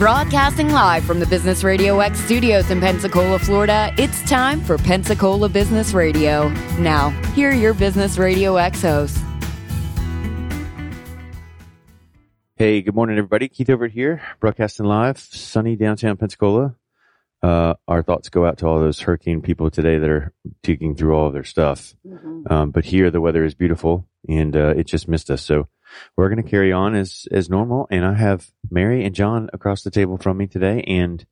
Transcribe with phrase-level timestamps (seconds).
[0.00, 5.46] Broadcasting live from the Business Radio X studios in Pensacola, Florida, it's time for Pensacola
[5.50, 6.48] Business Radio.
[6.78, 9.20] Now, here are your Business Radio X hosts.
[12.56, 13.48] Hey, good morning, everybody.
[13.48, 16.76] Keith over here, broadcasting live, sunny downtown Pensacola.
[17.42, 20.32] Uh, our thoughts go out to all those hurricane people today that are
[20.62, 21.94] digging through all of their stuff.
[22.06, 22.50] Mm-hmm.
[22.50, 25.42] Um, but here the weather is beautiful and, uh, it just missed us.
[25.42, 25.68] So
[26.16, 27.86] we're going to carry on as, as normal.
[27.90, 30.82] And I have Mary and John across the table from me today.
[30.86, 31.24] And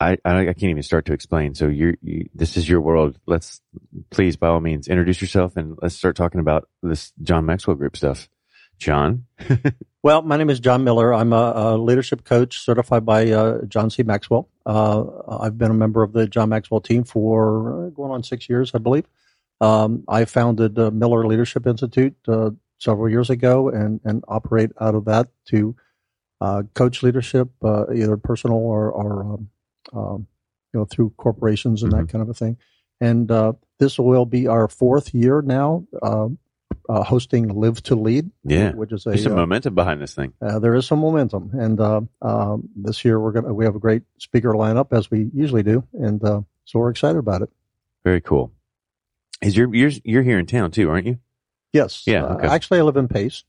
[0.00, 1.54] I, I, I can't even start to explain.
[1.54, 3.18] So you're, you, this is your world.
[3.26, 3.60] Let's
[4.10, 7.96] please, by all means, introduce yourself and let's start talking about this John Maxwell group
[7.96, 8.28] stuff.
[8.78, 9.26] John.
[10.00, 11.12] Well, my name is John Miller.
[11.12, 14.04] I'm a, a leadership coach certified by uh, John C.
[14.04, 14.48] Maxwell.
[14.64, 15.04] Uh,
[15.40, 18.78] I've been a member of the John Maxwell team for going on six years, I
[18.78, 19.06] believe.
[19.60, 24.94] Um, I founded uh, Miller Leadership Institute uh, several years ago and, and operate out
[24.94, 25.74] of that to
[26.40, 29.48] uh, coach leadership, uh, either personal or, or um,
[29.92, 30.26] um,
[30.72, 31.98] you know through corporations and Mhm.
[32.06, 32.56] that kind of a thing.
[33.00, 36.28] And uh, this will be our fourth year now uh,
[36.88, 38.72] uh, hosting Live to Lead, Yeah.
[38.74, 40.32] which is a There's some uh, momentum behind this thing.
[40.40, 43.78] uh, there is some momentum, and uh, um, this year we're gonna we have a
[43.80, 47.50] great speaker lineup as we usually do, and uh, so we're excited about it.
[48.04, 48.52] Very cool.
[49.42, 51.18] Is your you're you're here in town too, aren't you?
[51.72, 52.46] Yes, Yeah, Uh, okay.
[52.48, 53.44] actually, I live in Pace,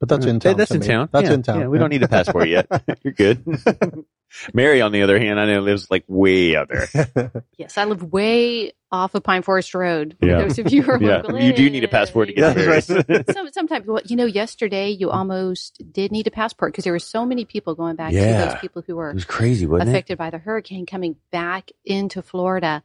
[0.00, 0.56] but that's in Hey, town.
[0.56, 0.86] That's to in me.
[0.86, 1.08] town.
[1.12, 1.60] That's Yeah, in town.
[1.60, 2.66] Yeah, we don't need a passport yet.
[3.02, 3.44] you're good.
[4.52, 7.30] Mary, on the other hand, I know lives like way out there.
[7.56, 10.16] Yes, I live way off of Pine Forest Road.
[10.20, 10.38] For Yeah.
[10.42, 12.64] those of you who are Yeah, local, you do need a passport to get there.
[12.80, 12.86] Paris.
[13.32, 16.98] Some, sometimes, well, you know, yesterday you almost did need a passport because there were
[16.98, 18.46] so many people going back to Yeah.
[18.46, 22.20] those people who were It was crazy, wasn't affected by the hurricane coming back into
[22.20, 22.82] Florida.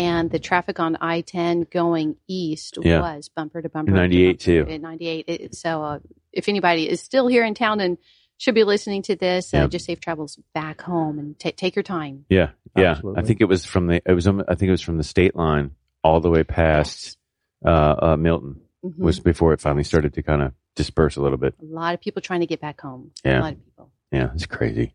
[0.00, 3.00] And the traffic on I 10 going east Yeah.
[3.00, 3.92] was bumper to bumper.
[3.92, 4.78] 98 to bumper too.
[4.78, 5.24] 98.
[5.28, 5.98] It, so uh,
[6.32, 7.98] if anybody is still here in town and
[8.38, 9.64] should be listening to this, Yeah.
[9.64, 12.24] uh, just safe travels back home and ta take your time.
[12.30, 12.92] Yeah, yeah.
[12.92, 13.22] Absolutely.
[13.22, 15.04] I think it was from the it was um, I think it was from the
[15.04, 15.72] state line
[16.02, 17.18] all the way past
[17.64, 18.96] uh, uh, Milton Mhm.
[18.96, 21.54] was before it finally started to kind of disperse a little bit.
[21.60, 23.10] a lot of people trying to get back home.
[23.22, 23.40] Yeah.
[23.40, 23.90] A lot of people.
[24.10, 24.94] Yeah, it's crazy.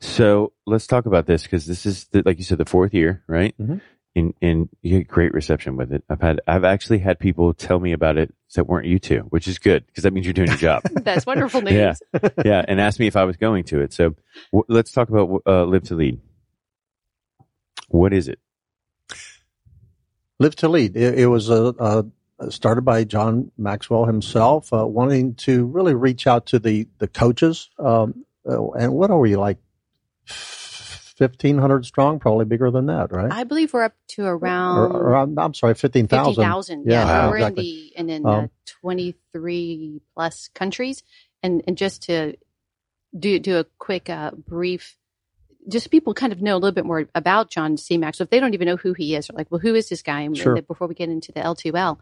[0.00, 3.22] So let's talk about this because this is the, like you said the fourth year,
[3.26, 3.54] right?
[3.58, 3.80] Mhm.
[4.18, 6.02] And and you get great reception with it.
[6.08, 9.46] I've had I've actually had people tell me about it that weren't you two, which
[9.46, 10.82] is good because that means you're doing your job.
[10.92, 11.74] That's wonderful news.
[11.74, 12.28] Yeah.
[12.44, 13.92] yeah, and asked me if I was going to it.
[13.92, 14.16] So
[14.52, 16.20] w- let's talk about uh, Live to Lead.
[17.88, 18.38] What is it?
[20.38, 20.96] Live to Lead.
[20.96, 22.02] It, it was uh, uh,
[22.50, 27.70] started by John Maxwell himself, uh, wanting to really reach out to the the coaches.
[27.78, 29.58] Um, uh, and what are we like?
[31.18, 33.30] Fifteen hundred strong, probably bigger than that, right?
[33.32, 36.34] I believe we're up to Or- around around, I'm sorry, fifteen thousand.
[36.36, 36.84] 50,000.
[36.86, 37.30] Yeah, Yeah, Wow.
[37.30, 37.92] we're exactly.
[37.96, 38.48] in the and in Um, uh,
[38.80, 41.02] 23 plus countries.
[41.42, 42.34] And and just to
[43.18, 44.96] do do a quick uh, brief
[45.68, 47.98] just people kind of know a little bit more about John C.
[47.98, 48.24] Maxwell.
[48.24, 50.20] If they don't even know who he is, they're like, well, who is this guy?
[50.22, 50.62] And Sure.
[50.62, 51.98] before we get into the L2L,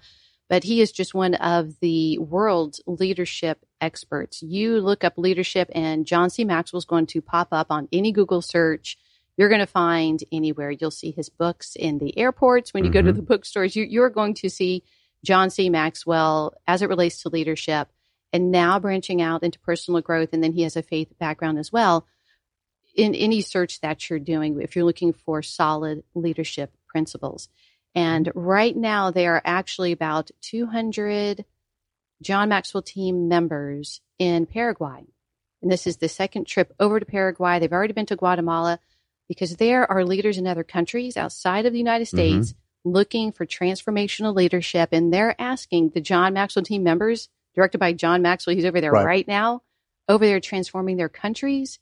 [0.48, 4.40] but he is just one of the world's leadership experts.
[4.42, 6.44] You look up leadership, and John C.
[6.44, 8.96] Maxwell is going to pop up on any Google search.
[9.36, 10.70] You're going to find anywhere.
[10.70, 12.72] You'll see his books in the airports.
[12.72, 13.16] When you go to Mhm.
[13.16, 14.82] the bookstores, you, you're going to see
[15.24, 15.68] John C.
[15.68, 17.88] Maxwell as it relates to leadership
[18.32, 20.30] and now branching out into personal growth.
[20.32, 22.06] And then he has a faith background as well.
[22.94, 27.48] In any search that you're doing, if you're looking for solid leadership principles.
[27.94, 31.44] And right now, there are actually about 200
[32.22, 35.04] John Maxwell team members in Paraguay.
[35.60, 37.58] And this is the second trip over to Paraguay.
[37.58, 38.78] They've already been to Guatemala
[39.28, 42.42] because there are leaders in other countries outside of the United mm-hmm.
[42.42, 42.54] States
[42.84, 44.90] looking for transformational leadership.
[44.92, 48.92] And they're asking the John Maxwell team members, directed by John Maxwell, who's over there
[48.92, 49.04] Right.
[49.04, 49.62] right, now,
[50.08, 51.78] over there transforming their countries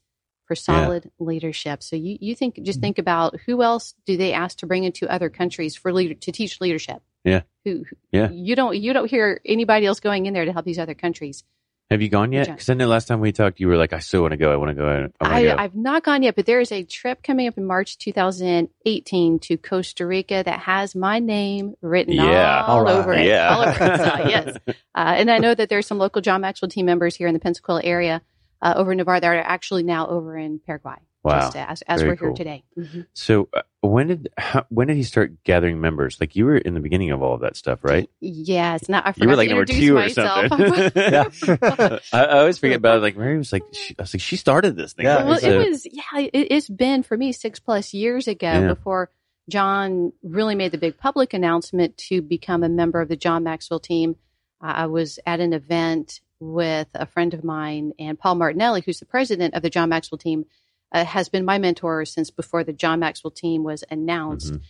[0.47, 1.83] for solid leadership.
[1.83, 2.83] So you, you think, just mm-hmm.
[2.83, 6.33] think about who else do they ask to bring into other countries for leader, to
[6.33, 7.03] teach leadership?
[7.25, 7.43] Yeah.
[7.65, 8.31] Who, who- Yeah.
[8.31, 11.45] You don't, you don't hear anybody else going in there to help these other countries.
[11.91, 12.49] Have you gone yet?
[12.49, 14.51] Because I know last time we talked, you were like, "I still want to go.
[14.53, 15.09] I want to go.
[15.21, 15.65] I, I.
[15.65, 19.57] I've not gone yet, but there is a trip coming up in March 2018 to
[19.59, 22.65] Costa Rica that has my name written Yeah.
[22.65, 22.95] all, All right.
[22.97, 23.27] over it.
[23.27, 23.55] Yeah.
[23.55, 23.99] All over it.
[23.99, 24.57] So, yes.
[24.67, 27.41] Uh, and I know that there's some local John Maxwell team members here in the
[27.41, 28.23] Pensacola area
[28.63, 30.95] uh, over in Navarre that are actually now over in Paraguay.
[31.23, 31.41] Wow.
[31.41, 32.37] Just as, as we're here cool.
[32.37, 32.65] today.
[32.79, 33.07] Mhm.
[33.15, 36.19] So uh, when did how, when did he start gathering members?
[36.21, 38.09] Like you were in the beginning of all of that stuff, right?
[38.21, 38.89] Yes.
[38.89, 40.49] Now I forgot You were like to number introduce two or myself.
[40.49, 41.99] something.
[42.13, 43.03] I, I always forget about it.
[43.03, 45.07] Like Mary was like, she, I was like, she started this thing.
[45.07, 45.27] Yeah, right?
[45.27, 46.21] well, So- it was yeah.
[46.21, 48.69] It, it's been for me six plus years ago Yeah.
[48.69, 49.11] before
[49.49, 53.81] John really made the big public announcement to become a member of the John Maxwell
[53.81, 54.17] team.
[54.63, 59.01] Uh, I was at an event with a friend of mine and Paul Martinelli, who's
[59.01, 60.47] the president of the John Maxwell team.
[60.95, 64.53] Uh, has been my mentor since before the John Maxwell team was announced.
[64.55, 64.61] Mhm.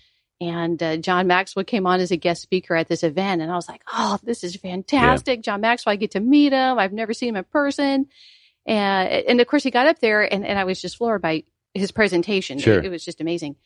[0.41, 3.55] And uh, John Maxwell came on as a guest speaker at this event, and I
[3.55, 5.43] was like, "Oh, this is fantastic!
[5.43, 6.79] John Maxwell, I get to meet him.
[6.79, 8.07] I've never seen him in person."
[8.67, 11.45] And and of course, he got up there, and, and I was just floored by
[11.73, 12.59] his presentation.
[12.59, 12.79] Sure.
[12.79, 13.57] It, it was just amazing.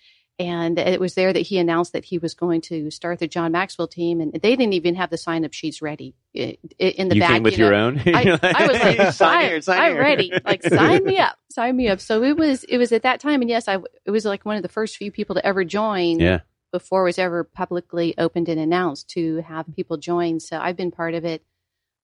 [0.40, 3.50] And it was there that he announced that he was going to start the John
[3.50, 7.08] Maxwell team, and they didn't even have the sign up sheets ready i- i- in
[7.08, 7.30] the you back.
[7.30, 7.70] came with you know.
[7.70, 8.00] your own.
[8.06, 10.00] I, I was like, sign I, here, sign I'm here.
[10.00, 10.32] ready.
[10.44, 11.98] Like, sign me up, sign me up.
[12.00, 14.54] So it was, it was at that time, and yes, I, it was like one
[14.56, 16.40] of the first few people to ever join Yeah.
[16.70, 20.38] before it was ever publicly opened and announced to have people join.
[20.38, 21.42] So I've been part of it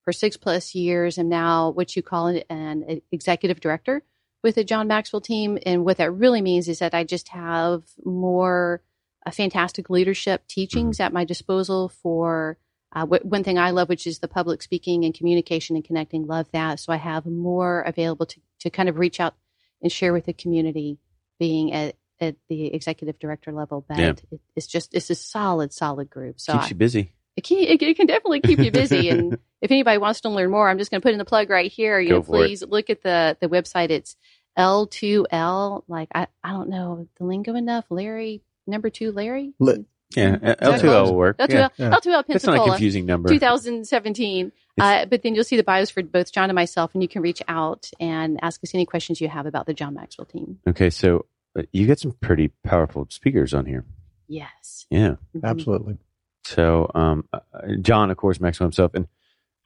[0.03, 1.19] for six plus years.
[1.19, 4.03] and now what you call it an executive director
[4.45, 5.59] with the John Maxwell team.
[5.67, 8.83] And what that really means is that I just have more
[9.27, 12.59] uh, fantastic leadership teachings at my disposal for
[12.95, 16.27] uh, one thing I love, which is the public speaking and communication and connecting.
[16.29, 16.79] Love that.
[16.79, 19.35] So I have more available to, to kind of reach out
[19.83, 20.99] and share with the community
[21.41, 23.85] being at, at the executive director level.
[23.89, 24.11] But Yeah.
[24.31, 26.39] it, it's just, it's a solid, solid group.
[26.39, 27.13] So Keeps I, you busy.
[27.37, 29.09] it can, it, can definitely keep you busy.
[29.09, 31.51] and if anybody wants to learn more, I'm just going to put in the plug
[31.51, 31.99] right here.
[31.99, 32.47] You Go know, for it.
[32.47, 33.91] please look at the the website.
[33.91, 34.15] It's
[34.59, 35.85] L2L.
[35.89, 37.85] Like I, I don't know the lingo enough.
[37.91, 39.53] Larry, number two, Larry.
[39.59, 39.85] Li-
[40.17, 40.37] Yeah.
[40.37, 41.39] L2L will work.
[41.39, 41.69] L2L, Yeah.
[41.77, 41.91] Yeah.
[41.91, 43.29] L2L That's not a confusing number.
[43.29, 44.53] 2017.
[44.81, 47.23] Uh, but then you'll see the bios for both John and myself, and you can
[47.23, 50.59] reach out and ask us any questions you have about the John Maxwell team.
[50.69, 50.91] Okay.
[50.91, 51.27] So
[51.57, 53.85] uh, you get some pretty powerful speakers on here.
[54.27, 54.87] Yes.
[54.91, 55.17] Yeah.
[55.37, 55.45] Mhm.
[55.45, 55.99] Absolutely.
[56.45, 57.39] So, um, uh,
[57.81, 59.07] John, of course, Maxwell himself, and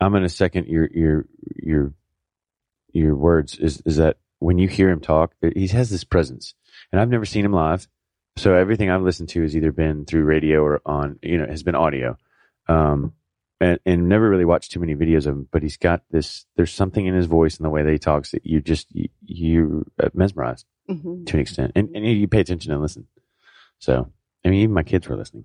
[0.00, 1.26] I'm going to second your your
[1.56, 1.92] your
[2.92, 3.56] your words.
[3.58, 6.54] Is is that when you hear him talk, he has this presence,
[6.92, 7.88] and I've never seen him live.
[8.36, 11.62] So everything I've listened to has either been through radio or on, you know, has
[11.64, 12.16] been audio,
[12.68, 13.12] um,
[13.60, 15.48] and, and never really watched too many videos of him.
[15.50, 16.46] But he's got this.
[16.56, 19.08] There's something in his voice and the way that he talks that you just you,
[19.24, 21.26] you're uh, mesmerized Mhm.
[21.26, 23.06] to an extent, and, and you pay attention and listen.
[23.80, 24.10] So,
[24.44, 25.44] I mean, even my kids were listening,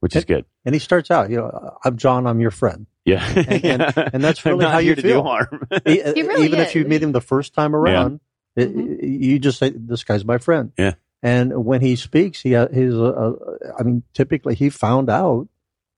[0.00, 0.44] which is good.
[0.64, 2.86] And he starts out, you know, I'm John, I'm your friend.
[3.04, 5.22] Yeah, And- and- and that's really not how here you to feel.
[5.22, 5.66] do harm.
[5.86, 8.20] He really Even if you meet him the first time around,
[8.56, 8.98] it- Mhm.
[9.24, 10.94] you just say, "This guy's my friend." Yeah.
[11.22, 13.34] And when he speaks, he ha- he's a, a,
[13.78, 15.48] I mean, typically he found out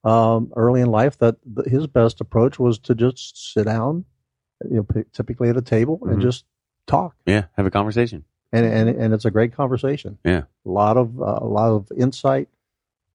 [0.05, 4.05] um, early in life that the, his best approach was to just sit down,
[4.71, 6.13] you know, p- typically at a table Mhm.
[6.13, 6.45] and just
[6.87, 8.25] talk, yeah, have a conversation.
[8.53, 10.19] and and and it's a great conversation.
[10.25, 10.43] Yeah.
[10.67, 12.49] a lot of uh, a lot of insight,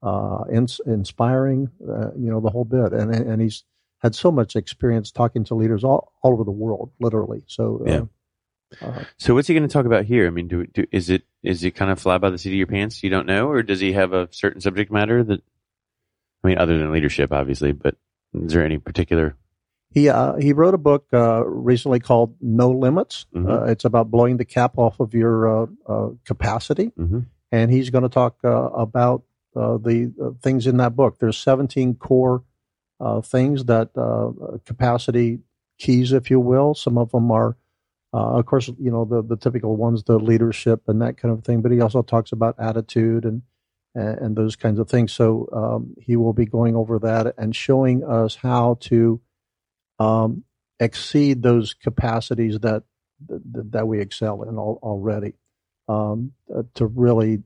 [0.02, 3.64] uh, ins- inspiring, uh, you know, the whole bit, and and he's
[4.00, 7.44] had so much experience talking to leaders all, all over the world, literally.
[7.48, 8.06] So, uh, Yeah.
[8.82, 10.28] uh, So, what's he going to talk about here?
[10.28, 12.56] I mean, do, do is it is it kind of fly by the seat of
[12.56, 13.04] your pants?
[13.04, 15.42] You don't know, or does he have a certain subject matter that?
[16.44, 17.96] I mean, other than leadership, obviously, but
[18.34, 19.36] is there any particular?
[19.92, 23.26] he uh, he wrote a book uh, recently called No Limits.
[23.36, 23.50] Mhm.
[23.50, 27.26] Uh, it's about blowing the cap off of your uh, uh, capacity, Mhm.
[27.52, 29.24] and he's going to talk uh, about
[29.56, 31.18] uh, the uh, things in that book.
[31.20, 32.44] There's 17 core
[33.24, 35.40] things that uh, capacity
[35.78, 36.76] keys, if you will.
[36.76, 37.58] Some of them are,
[38.14, 41.44] uh, of course, you know the the typical ones, the leadership and that kind of
[41.44, 41.62] thing.
[41.62, 43.42] But he also talks about attitude and
[43.96, 45.12] and, and those kinds of things.
[45.12, 49.22] So um, he will be going over that and showing us how to
[50.00, 50.44] um,
[50.80, 52.84] exceed those capacities that
[53.28, 55.34] that, that we excel in already
[55.88, 57.44] um, uh, to really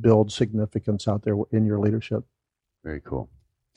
[0.00, 2.24] build significance out there in your leadership.
[2.82, 3.28] Very cool.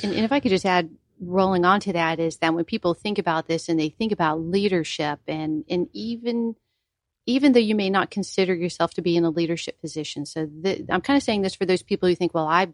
[0.02, 2.94] And, and if I could just add, rolling on to that, is that when people
[2.94, 6.56] think about this and they think about leadership, and and even
[7.26, 10.50] even though you may not consider yourself to be in a leadership position, so
[10.90, 12.68] I'm kind of saying this for those people who think, well, I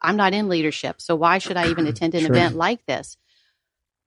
[0.00, 2.32] I'm not in leadership, so why should I even attend an Sure.
[2.32, 3.16] event like this?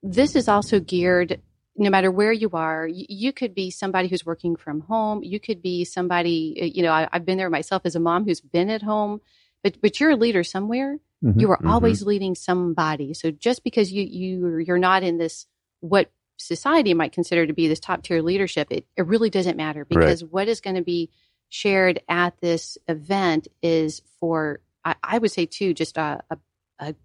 [0.04, 1.42] This is also geared.
[1.77, 5.24] No matter where you are, you, you could be somebody who's working from home.
[5.24, 8.24] You could be somebody, uh, you know, I, I've been there myself as a mom
[8.24, 9.20] who's been at home,
[9.65, 11.41] but but you're a leader somewhere Mhm.
[11.41, 11.69] you are Mhm.
[11.72, 15.48] always leading somebody so just because you you you're not in this
[15.79, 19.84] what society might consider to be this top tier leadership it, it really doesn't matter
[19.86, 21.10] because what is going to be
[21.50, 26.38] shared at this event is for i, I would say too just a a,
[26.79, 26.95] a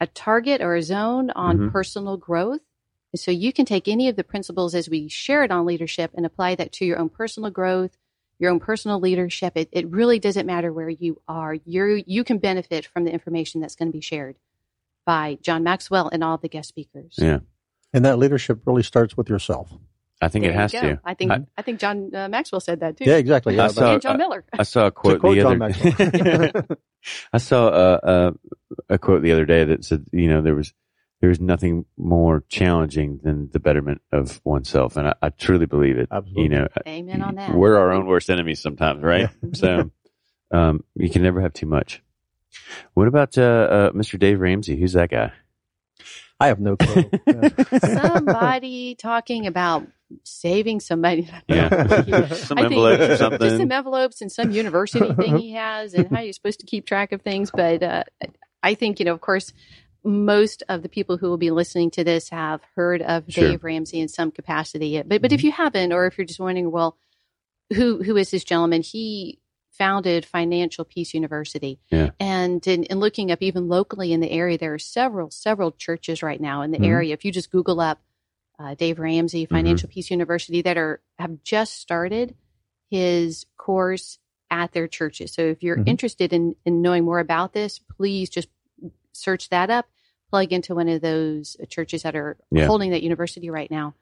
[0.00, 1.72] a target or a zone on Mhm.
[1.72, 2.60] personal growth
[3.12, 6.24] and so you can take any of the principles as we shared on leadership and
[6.26, 7.96] apply that to your own personal growth
[8.42, 9.52] your own personal leadership.
[9.54, 11.54] It, it really doesn't matter where you are.
[11.64, 14.36] You you can benefit from the information that's going to be shared
[15.06, 17.14] by John Maxwell and all the guest speakers.
[17.18, 17.38] Yeah,
[17.92, 19.72] And that leadership really starts with yourself.
[20.20, 20.80] I think There it has go.
[20.80, 21.00] to.
[21.04, 23.04] I think I- I, think John uh, Maxwell said that too.
[23.04, 23.58] Yeah, exactly.
[23.58, 24.44] I saw- and John Miller.
[24.52, 25.56] I saw a quote quote the other.
[25.56, 26.62] Maxwell.
[27.32, 28.32] I saw a, a
[28.90, 30.72] a quote the other day that said, you know, there was
[31.22, 36.08] there's nothing more challenging than the betterment of oneself, and I, I truly believe it.
[36.10, 36.42] Absolutely.
[36.42, 37.54] You know, Amen on that.
[37.54, 39.30] we're our own worst enemies sometimes, right?
[39.54, 39.90] so
[40.50, 42.02] um, you can never have too much.
[42.94, 44.18] What about uh, uh, Mr.
[44.18, 44.76] Dave Ramsey?
[44.76, 45.32] Who's that guy?
[46.40, 47.08] I have no clue.
[47.78, 49.86] Somebody talking about
[50.24, 51.30] saving somebody.
[51.46, 55.52] Yeah, I some I think envelopes or Just some envelopes and some university thing he
[55.52, 57.52] has, and how you're supposed to keep track of things.
[57.52, 58.02] But uh,
[58.60, 59.52] I think you know, of course,
[60.04, 63.44] most of the people who will be listening to this have heard of Sure.
[63.50, 65.00] Dave Ramsey in some capacity.
[65.02, 66.96] But but if you haven't, or if you're just wondering, well,
[67.74, 68.82] who who is this gentleman?
[68.82, 69.38] He
[69.70, 71.78] founded Financial Peace University.
[71.90, 72.10] Yeah.
[72.20, 76.22] And in, in looking up even locally in the area, there are several, several churches
[76.22, 76.86] right now in the Mhm.
[76.86, 77.14] area.
[77.14, 78.00] If you just Google up
[78.58, 82.34] uh, Dave Ramsey Financial Peace University that are have just started
[82.90, 84.18] his course
[84.50, 85.32] at their churches.
[85.32, 85.88] So if you're Mhm.
[85.88, 88.48] interested in, in knowing more about this, please just
[89.12, 89.86] search that up,
[90.30, 92.66] plug into one of those churches that are Yeah.
[92.66, 93.94] holding that university right now.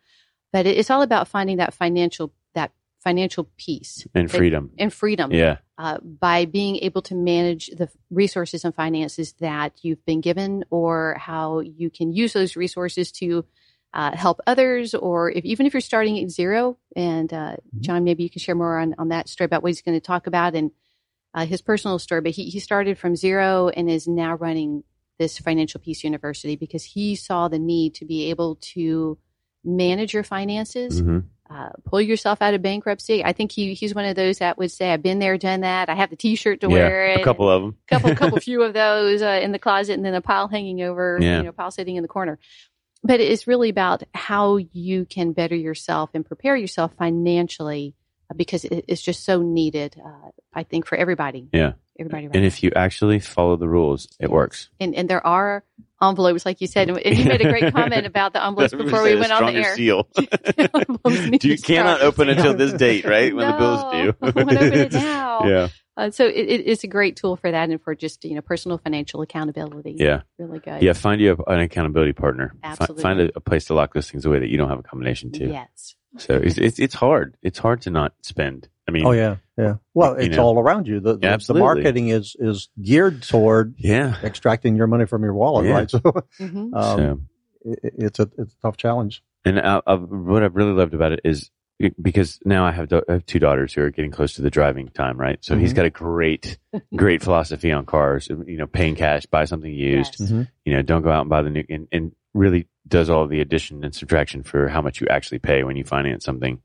[0.52, 4.72] But it's all about finding that financial that financial peace and that- freedom.
[4.78, 10.04] and freedom Yeah, uh, by being able to manage the resources and finances that you've
[10.04, 13.44] been given, or how you can use those resources to
[13.94, 16.76] uh, help others, or if even if you're starting at zero.
[16.94, 19.82] And uh, John, maybe you can share more on, on that story about what he's
[19.82, 20.70] going to talk about and
[21.34, 22.20] uh, his personal story.
[22.20, 24.84] But he, he started from zero and is now running
[25.20, 29.18] this Financial Peace University because he saw the need to be able to
[29.62, 31.18] manage your finances hmm
[31.50, 33.24] uh, pull yourself out of bankruptcy.
[33.24, 35.88] I think he he's one of those that would say, "I've been there, done that.
[35.88, 37.22] I have the T-shirt to wear it.
[37.22, 37.76] A couple of them.
[37.88, 41.18] couple, couple few of those uh, in the closet, and then a pile hanging over,
[41.20, 41.38] Yeah.
[41.38, 42.38] you know, pile sitting in the corner."
[43.02, 47.96] But it's really about how you can better yourself and prepare yourself financially
[48.36, 49.96] because it's just so needed.
[50.04, 51.48] Uh, I think for everybody.
[51.52, 51.72] Yeah.
[51.98, 52.26] everybody.
[52.26, 52.48] Right And now.
[52.48, 54.68] if you actually follow the rules, it works.
[54.80, 55.64] and and there are
[56.02, 59.16] envelopes, like you said, and you made a great comment about the envelopes before we
[59.16, 59.74] went on the air.
[59.76, 60.08] Seal.
[61.42, 63.34] You cannot open until this date, right?
[63.34, 63.92] When the bills No.
[63.92, 64.14] due.
[64.22, 65.44] I open it now.
[65.44, 68.34] yeah, Uh, so it, it, it's a great tool for that and for just you
[68.34, 69.96] know personal financial accountability.
[69.98, 70.82] yeah, really good.
[70.82, 70.92] yeah.
[70.94, 72.54] Find you an accountability partner.
[72.62, 73.02] Absolutely.
[73.02, 75.32] Find a, a place to lock those things away that you don't have a combination
[75.32, 75.46] to.
[75.48, 75.94] Yes.
[76.18, 77.36] So it's, it's it's hard.
[77.42, 78.68] It's hard to not spend.
[78.88, 79.76] I mean, Oh yeah, yeah.
[79.94, 80.42] Well, it's know.
[80.44, 80.98] all around you.
[81.00, 84.16] The, the, the marketing is is geared toward yeah.
[84.22, 85.72] extracting your money from your wallet, Yeah.
[85.72, 85.90] right?
[86.00, 86.00] So
[86.38, 87.20] hmm um, so
[87.64, 89.22] it, it's a it's a tough challenge.
[89.44, 91.50] And I, I, what I've really loved about it is
[92.02, 94.50] because now I have, da- I have two daughters who are getting close to the
[94.50, 95.38] driving time, right?
[95.42, 95.76] So he's Mhm.
[95.76, 96.58] got a great,
[96.96, 98.28] great philosophy on cars.
[98.28, 100.16] You know, paying cash, buy something used.
[100.20, 100.30] Yes.
[100.30, 100.48] Mhm.
[100.66, 103.40] You know, don't go out and buy the new, and, and really does all the
[103.40, 106.60] addition and subtraction for how much you actually pay when you finance something.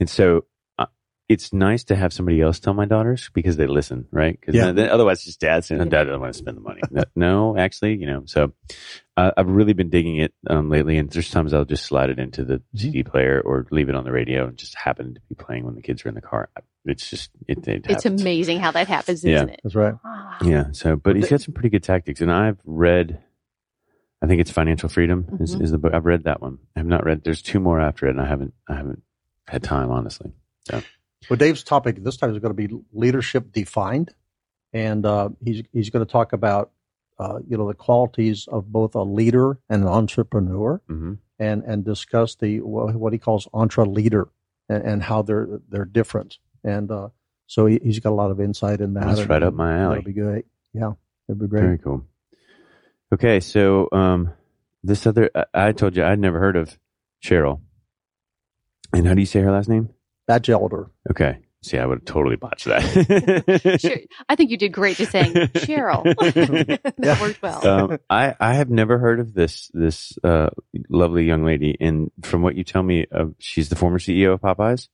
[0.00, 0.46] And so
[0.78, 0.86] uh,
[1.28, 4.38] it's nice to have somebody else tell my daughters because they listen, right?
[4.40, 4.72] Because Yeah.
[4.72, 5.88] then, otherwise, it's just dad saying, Yeah.
[5.88, 8.22] "Dad doesn't want to spend the money." no, no, actually, you know.
[8.26, 8.52] So
[9.16, 12.18] uh, I've really been digging it um, lately, and there's times I'll just slide it
[12.18, 15.34] into the CD player or leave it on the radio and just happen to be
[15.36, 16.48] playing when the kids are in the car.
[16.84, 17.58] It's just it.
[17.68, 18.22] it It's happens.
[18.22, 19.36] amazing how that happens, Yeah.
[19.36, 19.60] isn't it?
[19.62, 19.94] That's right.
[20.04, 20.38] Ah.
[20.44, 20.72] Yeah.
[20.72, 23.22] So, but he's got some pretty good tactics, and I've read.
[24.22, 25.62] I think it's Financial Freedom is, Mhm.
[25.62, 25.92] is the book.
[25.94, 26.58] I've read that one.
[26.76, 27.24] I have not read.
[27.24, 28.54] There's two more after it, and I haven't.
[28.68, 29.02] I haven't
[29.48, 30.32] had time, honestly.
[30.70, 34.14] Well, Dave's topic this time is going to be leadership defined,
[34.72, 36.70] and uh, he's he's going to talk about
[37.18, 41.84] uh, you know the qualities of both a leader and an entrepreneur, hmm and and
[41.84, 44.26] discuss the what what he calls EntreLeader
[44.68, 46.38] and, and how they're they're different.
[46.64, 47.08] And uh,
[47.48, 49.04] so he, he's got a lot of insight in that.
[49.06, 49.96] That's and- right up my alley.
[49.96, 50.46] That'll be great.
[50.72, 50.92] Yeah,
[51.28, 51.62] it'd be great.
[51.62, 52.04] Very cool.
[53.12, 54.32] Okay, so um,
[54.82, 56.76] this other, I, I told you I'd never heard of
[57.22, 57.60] Cheryl.
[58.94, 59.90] And how do you say her last name?
[60.28, 60.90] Bachelder.
[61.10, 61.38] Okay.
[61.64, 63.78] See, I would have totally botched that.
[63.80, 63.96] Sure.
[64.28, 66.02] I think you did great just saying Cheryl.
[66.84, 67.20] that Yeah.
[67.20, 67.66] worked well.
[67.66, 70.50] um, I, I have never heard of this this uh,
[70.88, 74.40] lovely young lady, and from what you tell me, uh, she's the former CEO of
[74.40, 74.88] Popeyes,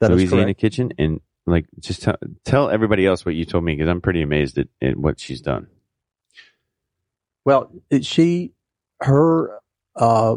[0.00, 0.60] That is Louisiana correct.
[0.60, 4.20] Kitchen, and like just tell tell everybody else what you told me because I'm pretty
[4.20, 5.68] amazed at, at what she's done.
[7.44, 7.70] Well,
[8.02, 8.52] she,
[9.00, 9.58] her
[9.96, 10.36] uh,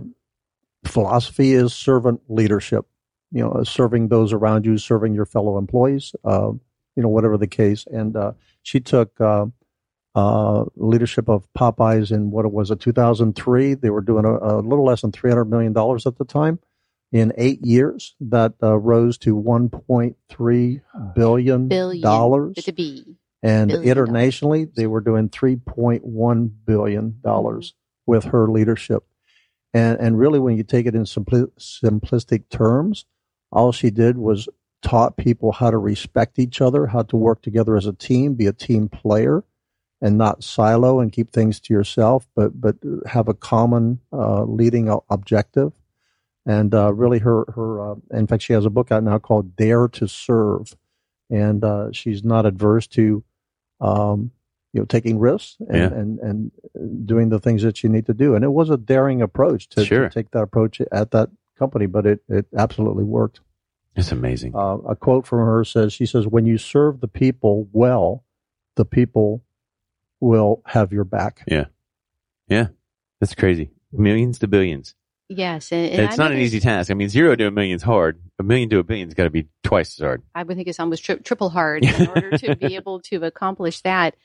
[0.85, 2.85] philosophy is servant leadership.
[3.31, 6.15] You know, serving those around you, serving your fellow employees.
[6.23, 6.51] Uh,
[6.95, 7.85] you know, whatever the case.
[7.91, 8.31] And uh,
[8.63, 9.45] she took uh,
[10.15, 13.75] uh, leadership of Popeyes in what it was, a 2003.
[13.75, 16.59] They were doing a, a little less than 300 million dollars at the time.
[17.11, 20.81] In eight years, that uh, rose to 1.3
[21.15, 22.53] billion Billion dollars.
[22.57, 23.15] with a B.
[23.43, 27.21] And Billion internationally, they were doing $3.1 billion
[28.05, 29.03] with her leadership.
[29.73, 33.05] And, and really, when you take it in simpli- simplistic terms,
[33.51, 34.49] all she did was
[34.81, 38.47] taught people how to respect each other, how to work together as a team, be
[38.47, 39.43] a team player,
[40.01, 42.75] and not silo and keep things to yourself, but but
[43.07, 45.73] have a common uh, leading objective.
[46.45, 49.55] And uh, really, her her uh, in fact, she has a book out now called
[49.55, 50.75] Dare to Serve,
[51.29, 53.23] and uh, she's not adverse to
[53.81, 54.31] um,
[54.73, 55.87] you know taking risks and, Yeah.
[55.87, 58.35] and and doing the things that you need to do.
[58.35, 60.09] And it was a daring approach to, Sure.
[60.09, 63.41] to take that approach at that company, but it it absolutely worked.
[63.95, 64.55] It's amazing.
[64.55, 68.23] Uh, a quote from her says, "She says when you serve the people well,
[68.75, 69.43] the people
[70.19, 71.65] will have your back." Yeah,
[72.47, 72.67] yeah,
[73.19, 73.71] that's crazy.
[73.91, 74.93] Millions to billions.
[75.29, 76.89] Yes, and, and it's I not an easy task.
[76.89, 78.21] I mean, zero to a million is hard.
[78.39, 80.21] A million to a billion's got to be twice as hard.
[80.33, 83.81] I would think it's almost tri- triple hard in order to be able to accomplish
[83.81, 84.15] that.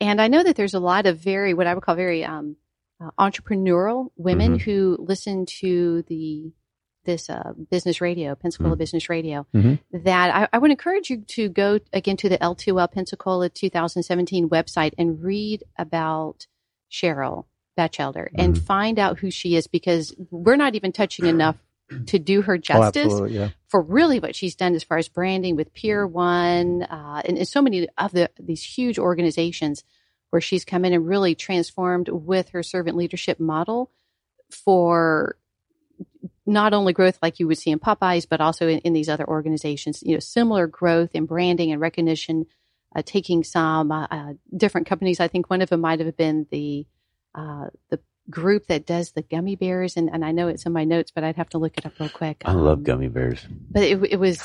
[0.00, 2.56] And I know that there's a lot of very, what I would call very um,
[3.00, 4.62] uh, entrepreneurial women Mhm.
[4.62, 6.52] who listen to the
[7.04, 8.78] this uh, business radio, Pensacola Mhm.
[8.78, 9.46] Business Radio.
[9.54, 9.78] Mhm.
[9.92, 14.94] That I, I would encourage you to go again to the L2L Pensacola 2017 website
[14.96, 16.46] and read about
[16.90, 17.44] Cheryl
[17.76, 18.62] Bachelder and Mhm.
[18.62, 21.56] find out who she is because we're not even touching enough
[22.06, 23.48] to do her Oh, justice absolutely, yeah.
[23.68, 27.48] for really what she's done as far as branding with Pier One uh, and, and
[27.48, 29.84] so many of the these huge organizations
[30.30, 33.90] where she's come in and really transformed with her servant leadership model
[34.50, 35.36] for
[36.46, 39.26] not only growth like you would see in Popeyes, but also in, in these other
[39.28, 40.02] organizations.
[40.02, 42.46] You know, similar growth in branding and recognition.
[42.96, 46.46] Uh, taking some uh, uh, different companies, I think one of them might have been
[46.52, 46.86] the
[47.34, 48.00] uh, the
[48.30, 51.24] group that does the gummy bears, and, and I know it's in my notes, but
[51.24, 52.42] I'd have to look it up real quick.
[52.46, 53.46] I love Um, gummy bears.
[53.70, 54.40] but it, it was,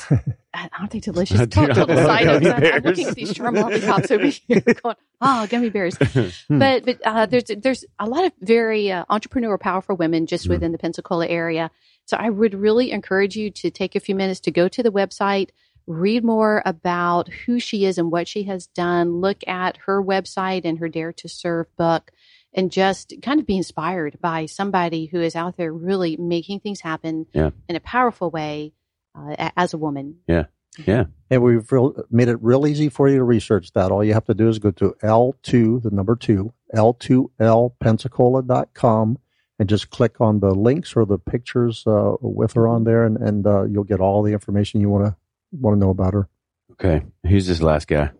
[0.52, 1.40] I don't think delicious.
[1.40, 2.46] I do Total love side gummy notes.
[2.46, 2.84] I'm, I'm bears.
[2.84, 5.96] looking at these charm lollipops over here, going, "Oh, gummy bears."
[6.50, 10.50] But but uh, there's there's a lot of very uh, entrepreneurial, powerful women just Mhm.
[10.50, 11.70] within the Pensacola area.
[12.04, 14.90] So I would really encourage you to take a few minutes to go to the
[14.92, 15.50] website,
[15.86, 19.20] read more about who she is and what she has done.
[19.20, 22.10] Look at her website and her Dare to Serve book.
[22.52, 26.80] And just kind of be inspired by somebody who is out there really making things
[26.80, 27.50] happen Yeah.
[27.68, 28.72] in a powerful way
[29.14, 30.16] uh, as a woman.
[30.26, 30.46] Yeah.
[30.86, 31.04] Yeah.
[31.30, 33.90] And we've real, made it real easy for you to research that.
[33.92, 39.18] All you have to do is go to L2, the number two, L2LPensacola.com
[39.58, 43.18] and just click on the links or the pictures uh, with her on there, and,
[43.18, 45.14] and uh, you'll get all the information you want to
[45.52, 46.28] want to know about her.
[46.72, 47.02] Okay.
[47.26, 48.10] Who's this last guy?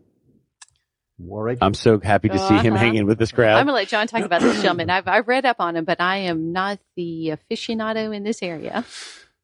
[1.27, 1.59] Warrick.
[1.61, 2.85] I'm so happy to see him Uh-huh.
[2.85, 3.59] hanging with this crowd.
[3.59, 4.91] I'm gonna let John talk about this gentleman.
[4.97, 8.85] I've I've read up on him, but I am not the aficionado in this area.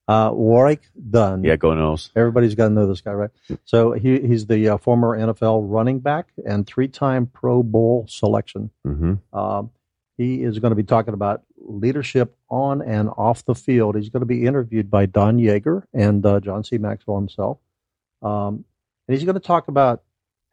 [0.09, 1.43] Uh, Warrick Dunn.
[1.43, 2.11] Yeah, go Noles.
[2.15, 3.31] Everybody's got to know this guy, right?
[3.65, 8.71] So he, he's the uh, former NFL running back and three-time Pro Bowl selection.
[8.87, 9.37] Mm-hmm.
[9.37, 9.71] Um,
[10.17, 13.97] he is going to be talking about leadership on and off the field.
[13.97, 16.79] He's going to be interviewed by Don Yaeger and uh, John C.
[16.79, 17.59] Maxwell himself.
[18.23, 18.65] Um,
[19.09, 20.03] and he's going to talk about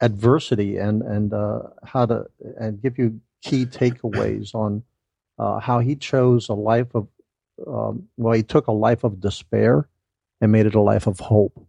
[0.03, 2.25] adversity and and uh, how to
[2.59, 4.83] and give you key takeaways on
[5.39, 7.07] uh, how he chose a life of
[7.67, 9.87] um, well, he took a life of despair
[10.41, 11.65] and made it a life of hope.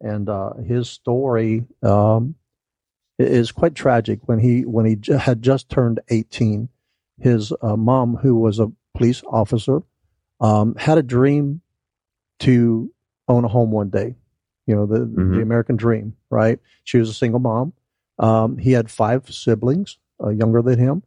[0.00, 2.34] And uh, his story um,
[3.18, 4.20] is quite tragic.
[4.26, 6.68] When he when he j- had just turned eighteen,
[7.18, 9.82] his uh, mom, who was a police officer,
[10.40, 11.60] um, had a dream
[12.40, 12.92] to
[13.28, 14.14] own a home one day.
[14.66, 15.34] You know, the, Mhm.
[15.36, 16.58] the American dream, right?
[16.84, 17.72] She was a single mom.
[18.18, 21.02] Um, he had five siblings, uh, younger than him.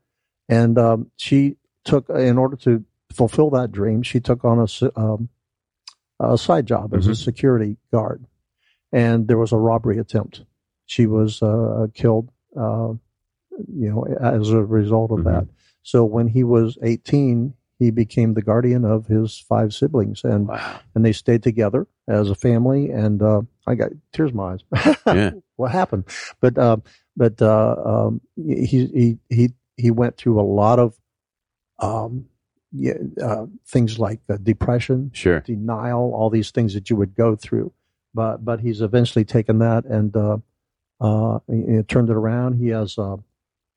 [0.50, 5.30] And um, she took, in order to fulfill that dream, she took on a, um,
[6.20, 7.24] a side job as a Mhm.
[7.24, 8.26] security guard.
[8.92, 10.44] And there was a robbery attempt.
[10.86, 12.94] She was uh, killed, uh,
[13.68, 15.24] you know, as a result of Mhm.
[15.26, 15.48] that.
[15.84, 20.80] So when he was 18, he became the guardian of his five siblings, and Wow.
[20.96, 22.90] and they stayed together as a family.
[22.92, 24.98] And uh, I got tears in my eyes.
[25.08, 25.32] Yeah.
[25.58, 26.06] what happened?
[26.42, 26.78] But uh,
[27.16, 30.96] but uh, um, he he he he went through a lot of
[31.80, 32.26] um,
[32.72, 35.42] yeah, uh, things like uh, depression, Sure.
[35.42, 37.72] denial, all these things that you would go through.
[38.14, 40.38] But but he's eventually taken that and uh,
[41.02, 42.54] uh, he- he turned it around.
[42.56, 43.18] He has a,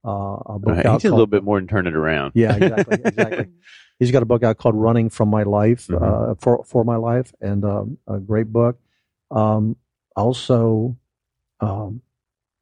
[0.05, 0.87] a, a book Right.
[0.87, 2.33] out He's a called- little bit more than turn it around.
[2.35, 3.47] Yeah, exactly, exactly.
[3.99, 6.03] He's got a book out called "Running from My Life" Mhm.
[6.03, 8.79] uh, for for my life, and um, a great book.
[9.31, 9.77] Um,
[10.15, 10.97] also,
[11.61, 12.03] um,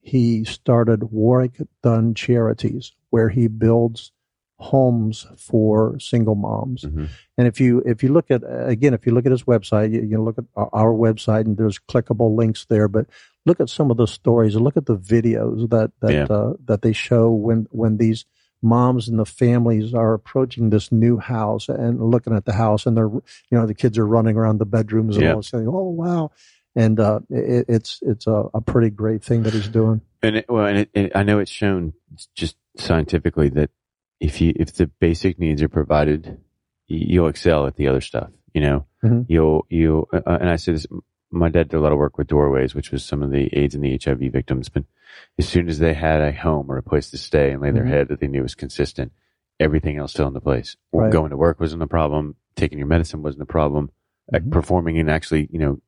[0.00, 4.12] he started Warrick Dunn Charities, where he builds
[4.58, 6.82] homes for single moms.
[6.84, 7.08] Mhm.
[7.36, 10.02] And if you if you look at again, if you look at his website, you,
[10.02, 12.86] you look at our, our website, and there's clickable links there.
[12.86, 13.06] But
[13.44, 16.26] look at some of the stories, and look at the videos that that Yeah.
[16.30, 18.24] uh, that they show when when these
[18.64, 22.96] moms and the families are approaching this new house and looking at the house, and
[22.96, 23.22] they're you
[23.52, 25.34] know the kids are running around the bedrooms and Yeah.
[25.34, 26.30] all saying, "Oh wow."
[26.74, 30.00] And uh, it, it's it's a, a pretty great thing that he's doing.
[30.22, 31.92] And it, well, and it, it, I know it's shown
[32.34, 33.70] just scientifically that
[34.18, 36.38] if you if the basic needs are provided,
[36.88, 38.30] you'll excel at the other stuff.
[38.54, 39.26] You know, Mhm.
[39.28, 40.86] you'll you uh, and I say this.
[41.34, 43.74] My dad did a lot of work with Doorways, which was some of the AIDS
[43.74, 44.68] and the HIV victims.
[44.68, 44.84] But
[45.38, 47.84] as soon as they had a home or a place to stay and lay their
[47.84, 47.88] Mhm.
[47.88, 49.12] head that they knew was consistent,
[49.58, 50.76] everything else fell into place.
[50.92, 51.12] Right.
[51.12, 52.36] Going to work wasn't a problem.
[52.56, 53.90] Taking your medicine wasn't a problem.
[54.32, 54.52] Uh, Mhm.
[54.52, 55.80] performing and actually, you know,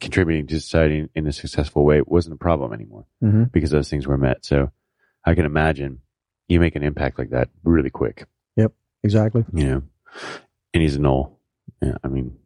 [0.00, 4.06] contributing to society in, a successful way wasn't a problem anymore hmm because those things
[4.06, 4.44] were met.
[4.44, 4.70] So
[5.24, 6.00] I can imagine
[6.48, 8.26] you make an impact like that really quick,
[8.56, 8.72] Yep,
[9.02, 9.44] Exactly.
[9.52, 9.82] you know,
[10.74, 11.38] and he's a null.
[11.82, 12.36] Yeah, I mean,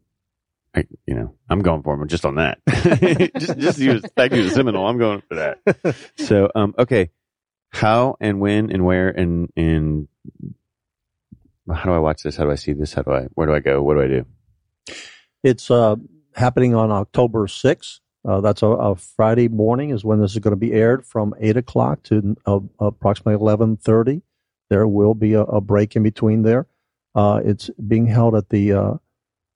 [0.75, 2.59] I, you know, I'm going for him just on that.
[3.37, 4.85] just, just use, back to the Seminole.
[4.85, 5.95] I'm going for that.
[6.17, 7.11] So, um, okay.
[7.69, 10.07] How and when and where and, and
[11.71, 12.35] how do I watch this?
[12.35, 12.93] How do I see this?
[12.93, 13.81] How do I, where do I go?
[13.81, 14.25] What do I do?
[15.43, 15.95] It's uh,
[16.35, 17.99] happening on October 6th.
[18.27, 21.33] Uh, that's a, a Friday morning is when this is going to be aired from
[21.39, 24.21] 8 o'clock to uh, approximately 11.30.
[24.69, 26.67] There will be a, a break in between there.
[27.13, 28.93] Uh, it's being held at the uh,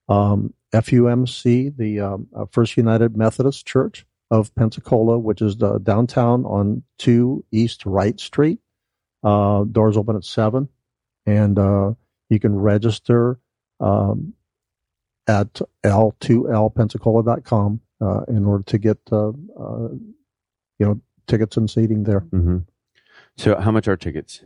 [0.07, 6.83] um, FUMC, the um, uh, First United Methodist Church of Pensacola, which is downtown on
[6.99, 8.59] 2 East Wright Street.
[9.23, 10.69] Uh, doors open at 7.
[11.25, 11.93] And uh,
[12.29, 13.39] you can register
[13.79, 14.33] um,
[15.27, 19.89] at l2lpensacola.com uh, in order to get uh, uh,
[20.79, 22.21] you know tickets and seating there.
[22.21, 22.59] Mm-hmm.
[23.37, 24.41] So how much are tickets?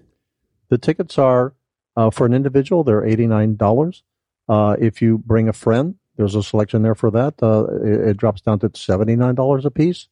[0.70, 1.54] The tickets are
[1.96, 4.04] uh, for an individual; they're eighty nine dollars.
[4.50, 7.42] Uh, if you bring a friend, there's a selection there for that.
[7.42, 10.08] Uh, it, it drops down to seventy nine dollars a piece.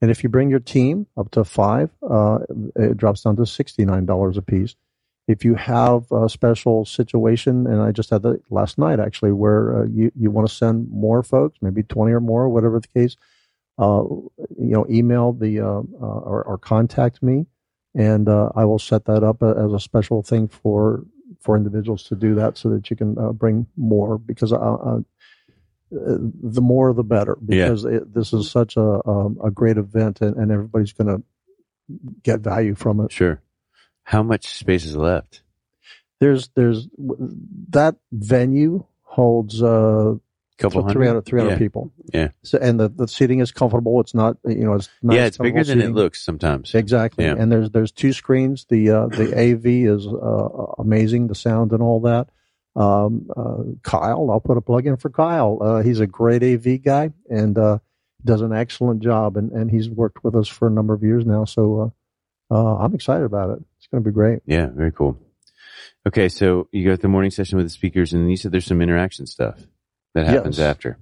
[0.00, 2.40] And if you bring your team up to five, uh,
[2.74, 4.74] it drops down to sixty nine dollars a piece.
[5.28, 9.82] If you have a special situation, and I just had that last night actually, where
[9.82, 13.16] uh, you you want to send more folks, maybe twenty or more, whatever the case,
[13.78, 14.02] uh,
[14.58, 17.46] you know, email the uh, uh, or, or contact me,
[17.94, 21.04] and I will set that up as a special thing for
[21.40, 25.00] for individuals to do that, so that you can bring more because uh,
[25.92, 27.64] the more the better Yeah.
[27.66, 31.22] because it, this is such a um, a great event and, and everybody's going to
[32.22, 33.12] get value from it.
[33.12, 33.40] Sure.
[34.04, 35.42] How much space is left?
[36.18, 36.88] There's there's
[37.70, 40.14] that venue holds uh
[40.58, 40.94] Couple hundred?
[40.94, 41.58] 300, 300 Yeah.
[41.58, 41.92] people.
[42.14, 42.28] Yeah.
[42.42, 44.00] So and the, the seating is comfortable.
[44.00, 46.74] It's not you know it's nice, yeah, it's bigger comfortable than it looks sometimes.
[46.74, 47.24] Exactly.
[47.24, 47.34] Yeah.
[47.36, 48.66] And there's there's two screens.
[48.68, 52.28] The uh, the AV is uh, amazing, the sound and all that.
[52.74, 55.58] Um, uh, Kyle, I'll put a plug in for Kyle.
[55.60, 57.78] Uh, he's a great AV guy and uh,
[58.24, 59.36] does an excellent job.
[59.36, 61.44] And, and he's worked with us for a number of years now.
[61.44, 61.94] So
[62.50, 63.62] uh, uh, I'm excited about it.
[63.78, 64.40] It's going to be great.
[64.46, 65.18] Yeah, very cool.
[66.06, 68.82] Okay, so you got the morning session with the speakers, and you said there's some
[68.82, 69.60] interaction stuff
[70.14, 70.66] that happens Yes.
[70.66, 70.98] after.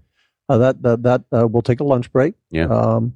[0.48, 2.34] Uh, that that that uh, we'll take a lunch break.
[2.50, 2.66] Yeah.
[2.66, 3.14] Um,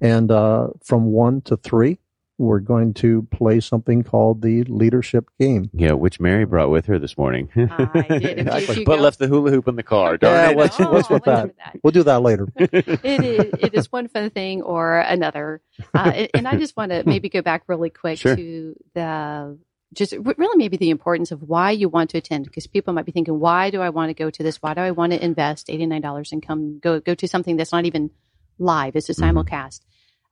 [0.00, 1.98] and uh, from one to three,
[2.38, 5.70] we're going to play something called the leadership game.
[5.72, 7.48] Yeah, which Mary brought with her this morning.
[7.56, 8.20] I did.
[8.20, 8.84] Did Exactly.
[8.84, 10.18] but go- left the hula hoop in the car.
[10.20, 10.56] Yeah, it.
[10.56, 11.78] what's- Oh, what's with what's that?
[11.82, 12.48] We'll do that later.
[12.56, 15.62] it is it is one fun thing or another
[15.94, 18.36] uh, and- and i just want to maybe go back really quick Sure.
[18.36, 19.58] to the
[19.94, 23.12] just really maybe the importance of why you want to attend because people might be
[23.12, 25.68] thinking why do i want to go to this why do i want to invest
[25.68, 28.10] $89 and come go go to something that's not even
[28.58, 29.32] live it's a Mhm.
[29.48, 29.80] simulcast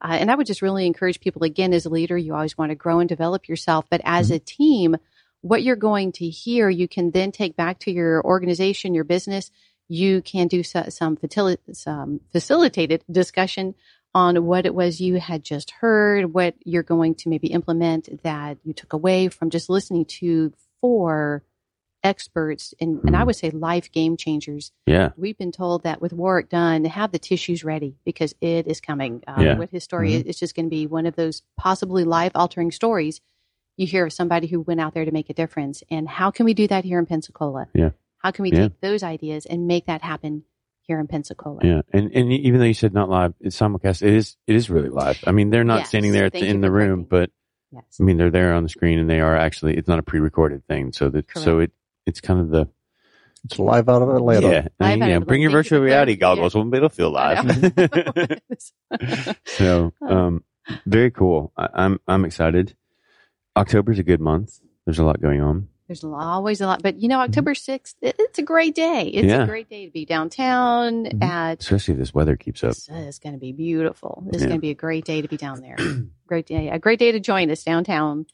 [0.04, 2.70] uh, and i would just really encourage people again as a leader you always want
[2.70, 3.86] to grow and develop yourself.
[3.90, 4.96] But as a team
[5.40, 9.50] what you're going to hear you can then take back to your organization your business.
[9.86, 11.18] You can do so, some,
[11.72, 13.74] some facilitated discussion
[14.14, 18.58] on what it was you had just heard, what you're going to maybe implement that
[18.64, 21.42] you took away from just listening to four
[22.04, 23.26] experts and, and I Mhm.
[23.26, 24.70] would say life game changers.
[24.86, 25.10] Yeah.
[25.16, 29.22] We've been told that with Warrick Dunn, have the tissues ready because it is coming.
[29.26, 29.58] Uh, Yeah.
[29.58, 33.20] With his story, it's just going to be one of those possibly life altering stories
[33.76, 35.82] you hear of somebody who went out there to make a difference.
[35.90, 37.66] And how can we do that here in Pensacola?
[37.74, 37.90] Yeah.
[38.18, 38.68] How can we Yeah.
[38.68, 40.44] take those ideas and make that happen
[40.82, 41.60] here in Pensacola?
[41.64, 44.02] Yeah, and and even though you said not live, it's simulcast.
[44.02, 45.18] It is it is really live.
[45.26, 45.88] I mean, they're not Yes.
[45.88, 47.30] standing there at the, in the room, but
[47.72, 47.82] Yes.
[48.00, 49.76] I mean, they're there on the screen, and they are actually.
[49.76, 51.72] It's not a pre-recorded thing, so that so it
[52.06, 52.68] it's kind of the
[53.44, 54.48] It's live out of Atlanta.
[54.48, 54.68] yeah.
[54.80, 55.62] I mean, Live yeah bring your Atlanta.
[55.64, 56.50] Thank you virtual reality clarifying.
[56.50, 56.54] goggles.
[56.54, 58.42] Well, it'll feel live.
[59.44, 60.44] so, um,
[60.86, 61.52] very cool.
[61.56, 62.74] I, I'm I'm excited.
[63.56, 64.60] October's a good month.
[64.86, 65.68] There's a lot going on.
[65.86, 69.02] There's always a lot, but you know, October 6th, it, it's a great day.
[69.08, 69.28] It's Mm-hmm.
[69.28, 69.42] Yeah.
[69.42, 71.22] a great day to be downtown Mhm.
[71.22, 71.60] at.
[71.60, 72.70] Especially if this weather keeps up.
[72.70, 74.24] It's, is going to be beautiful.
[74.28, 74.46] It's Yeah.
[74.48, 75.76] going to be a great day to be down there.
[76.26, 78.24] great day, a great day to join us downtown.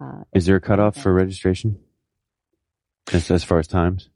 [0.00, 1.78] Uh, Is there a cutoff for registration?
[3.12, 4.08] As as far as times?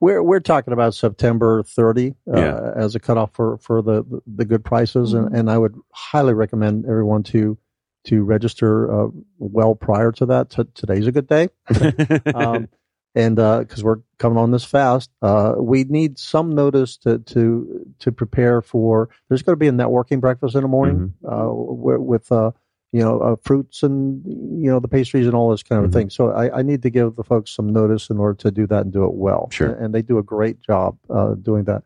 [0.00, 2.72] We're we're talking about September 30 uh, Yeah.
[2.76, 6.84] as a cutoff for for the the good prices, and, and I would highly recommend
[6.84, 7.56] everyone to
[8.04, 9.08] to register uh,
[9.38, 10.50] well prior to that.
[10.50, 11.48] T- today's a good day.
[12.34, 12.68] um,
[13.14, 17.86] and because uh, we're coming on this fast, uh, we need some notice to to
[18.00, 19.08] to prepare for.
[19.28, 21.26] There's going to be a networking breakfast in the morning mm-hmm.
[21.26, 22.50] uh, with uh,
[22.92, 25.98] you know uh, fruits and you know the pastries and all this kind of mm-hmm.
[25.98, 26.10] thing.
[26.10, 28.82] So I, I, need to give the folks some notice in order to do that
[28.82, 29.48] and do it well.
[29.50, 31.82] Sure, and, they do a great job uh, doing that.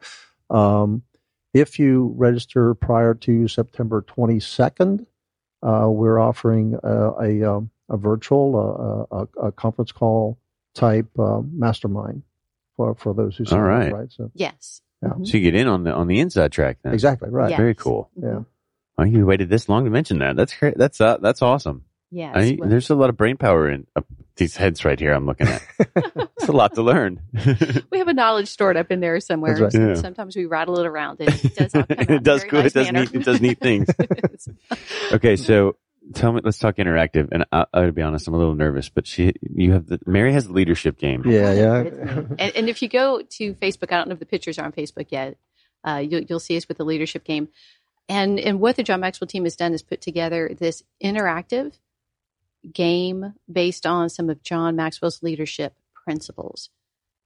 [0.50, 1.02] Um,
[1.54, 5.06] if you register prior to September 22nd,
[5.62, 10.38] we're offering a, a, um, a virtual a, a conference call
[10.74, 12.22] type uh, mastermind
[12.76, 13.44] for for those who.
[13.52, 13.92] All right.
[13.92, 14.12] right.
[14.12, 14.82] So yes.
[15.02, 15.10] Yeah.
[15.10, 15.24] Mm-hmm.
[15.24, 16.94] So you get in on the on the inside track then.
[16.94, 17.50] Exactly right.
[17.50, 17.58] Yes.
[17.58, 18.10] Very cool.
[18.18, 18.26] Mm-hmm.
[18.26, 18.42] Yeah.
[19.00, 20.36] Oh, you waited this long to mention that.
[20.36, 20.76] That's great.
[20.76, 21.84] That's uh, that's awesome.
[22.10, 24.02] Yeah, I, there's a lot of brain power in uh,
[24.36, 25.14] these heads right here.
[25.14, 25.62] I'm looking at.
[25.96, 27.22] it's a lot to learn.
[27.90, 29.56] we have a knowledge stored up in there somewhere.
[29.56, 29.72] Right.
[29.72, 29.94] Yeah.
[29.94, 31.20] Sometimes we rattle it around.
[31.20, 31.70] It, it does.
[31.88, 32.64] it does good.
[32.64, 33.14] Nice it does neat.
[33.14, 33.88] It does neat things.
[35.12, 35.76] okay, so
[36.12, 37.28] tell me, let's talk interactive.
[37.32, 39.98] And I, I to be honest, I'm a little nervous, but she, you have the,
[40.04, 41.22] Mary has the leadership game.
[41.24, 41.78] Yeah, yeah.
[41.78, 44.72] and, and, if you go to Facebook, I don't know if the pictures are on
[44.72, 45.38] Facebook yet.
[45.82, 47.48] Uh, you'll, you'll see us with the leadership game.
[48.10, 51.78] And, and what the John Maxwell team has done is put together this interactive
[52.72, 56.70] game based on some of John Maxwell's leadership principles.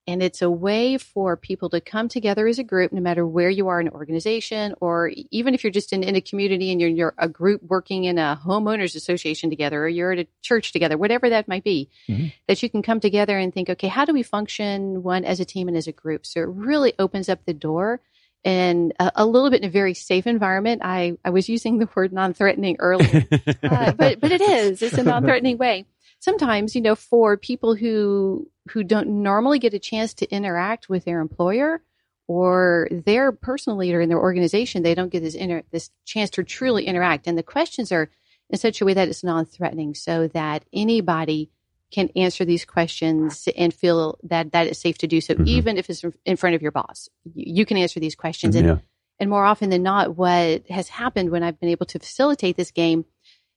[0.07, 3.49] And it's a way for people to come together as a group, no matter where
[3.49, 6.79] you are in an organization, or even if you're just in, in a community and
[6.79, 10.73] you're, you're, a group working in a homeowners association together, or you're at a church
[10.73, 12.27] together, whatever that might be, mm-hmm.
[12.47, 15.47] that you can come together and think, okay, how do we function one as a
[15.47, 16.27] team and as a group?
[16.27, 18.03] So it really opens up the door
[18.45, 20.83] and a, a little bit in a very safe environment.
[20.85, 23.25] I, I was using the word non-threatening earlier,
[23.63, 25.87] uh, but, but it is, it's a non-threatening way
[26.25, 31.05] sometimes, you know, for people who who don't normally get a chance to interact with
[31.05, 31.83] their employer
[32.27, 36.43] or their personal leader in their organization, they don't get this inter- this chance to
[36.43, 37.27] truly interact.
[37.27, 38.11] And the questions are
[38.49, 41.51] in such a way that it's non-threatening, so that anybody
[41.92, 45.47] can answer these questions and feel that that is safe to do so, mm-hmm.
[45.47, 47.09] even if it's in front of your boss.
[47.35, 48.79] You can answer these questions, and yeah.
[49.20, 52.70] and more often than not, what has happened when I've been able to facilitate this
[52.70, 53.05] game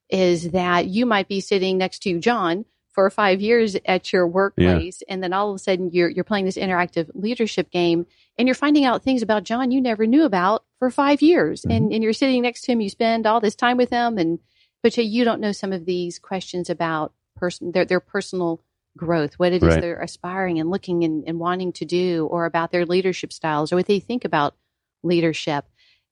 [0.10, 5.02] is that you might be sitting next to John for five years at your workplace,
[5.02, 5.14] yeah.
[5.14, 8.06] and then all of a sudden you're you're playing this interactive leadership game,
[8.38, 11.72] and you're finding out things about John you never knew about for five years, mm-hmm.
[11.72, 14.40] and and you're sitting next to him, you spend all this time with him, and
[14.84, 18.62] but you don't know some of these questions about person their their personal
[18.98, 19.82] growth, what it is right.
[19.82, 23.76] they're aspiring and looking and, and wanting to do, or about their leadership styles, or
[23.76, 24.56] what they think about
[25.04, 25.66] leadership.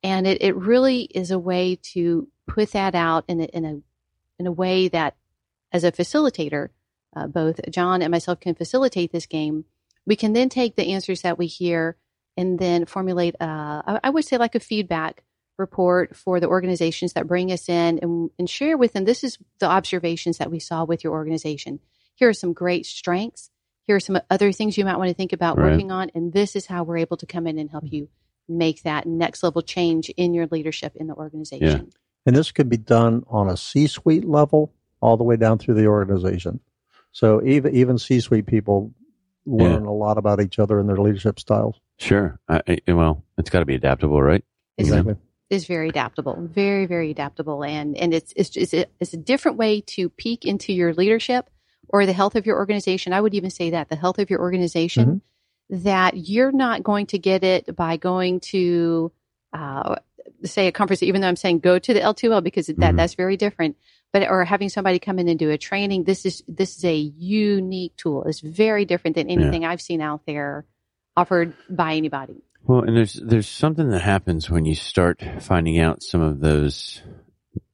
[0.04, 3.82] And it, it really is a way to put that out in a, in a
[4.38, 5.16] in a way that,
[5.72, 6.70] as a facilitator,
[7.16, 9.66] uh, both John and myself can facilitate this game.
[10.06, 11.98] We can then take the answers that we hear
[12.38, 15.24] and then formulate, uh, I would say, like a feedback
[15.58, 19.38] report for the organizations that bring us in and, and share with them this is
[19.60, 21.80] the observations that we saw with your organization.
[22.16, 23.50] Here are some great strengths.
[23.84, 25.72] Here are some other things you might want to think about right.
[25.72, 26.12] working on.
[26.16, 28.10] And this is how we're able to come in and help you
[28.48, 31.90] make that next level change in your leadership in the organization.
[31.92, 32.00] Yeah.
[32.26, 35.76] And this could be done on a C suite level all the way down through
[35.76, 36.60] the organization.
[37.12, 38.94] So even even C suite people
[39.46, 39.90] learn yeah.
[39.90, 41.80] a lot about each other and their leadership styles.
[41.98, 42.40] Sure.
[42.50, 44.44] I, I, well, it's got to be adaptable, right?
[44.78, 45.16] Exactly.
[45.50, 49.58] Is very adaptable, very very adaptable, and and it's it's it's a, it's a different
[49.58, 51.50] way to peek into your leadership
[51.88, 53.14] or the health of your organization.
[53.14, 55.06] I would even say that the health of your organization.
[55.06, 55.18] Mm-hmm.
[55.84, 59.12] That you're not going to get it by going to
[59.52, 59.96] uh,
[60.44, 62.96] say a conference, even though I'm saying go to the L2L because that mm-hmm.
[62.98, 63.78] that's very different.
[64.14, 66.96] But or having somebody come in and do a training, this is this is a
[66.96, 68.24] unique tool.
[68.24, 69.72] It's very different than anything yeah.
[69.72, 70.66] I've seen out there
[71.18, 72.45] offered by anybody.
[72.66, 77.02] Well, and there's there's something that happens when you start finding out some of those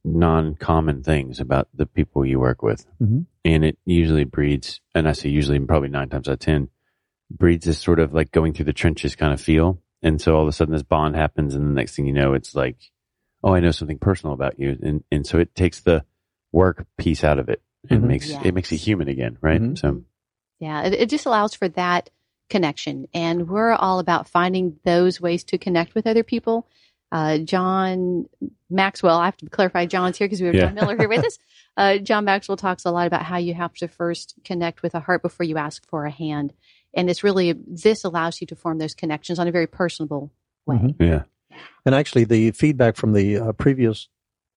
[0.03, 3.21] non-common things about the people you work with, mm-hmm.
[3.45, 6.69] and it usually breeds, and I say usually, probably nine times out of ten,
[7.29, 10.41] breeds this sort of like going through the trenches kind of feel and so all
[10.41, 12.77] of a sudden this bond happens and the next thing you know, it's like,
[13.43, 14.77] oh, I know something personal about you.
[14.81, 16.03] And, and so it takes the
[16.51, 18.07] work piece out of it and mm-hmm.
[18.07, 18.41] makes, yes.
[18.43, 19.37] it makes it human again.
[19.41, 19.61] Right.
[19.61, 19.75] Mm-hmm.
[19.75, 20.03] So
[20.59, 22.09] yeah, it, it just allows for that
[22.51, 23.07] connection.
[23.13, 26.67] And we're all about finding those ways to connect with other people.
[27.11, 28.25] Uh, John
[28.69, 30.65] Maxwell, I have to clarify John's here because we have yeah.
[30.65, 31.39] John Miller here with us.
[31.75, 34.99] Uh, John Maxwell talks a lot about how you have to first connect with a
[34.99, 36.53] heart before you ask for a hand.
[36.93, 40.31] And it's really, this allows you to form those connections on a very personable
[40.65, 40.75] way.
[40.75, 41.03] Mm-hmm.
[41.03, 41.23] Yeah.
[41.85, 44.07] And actually, the feedback from the uh, previous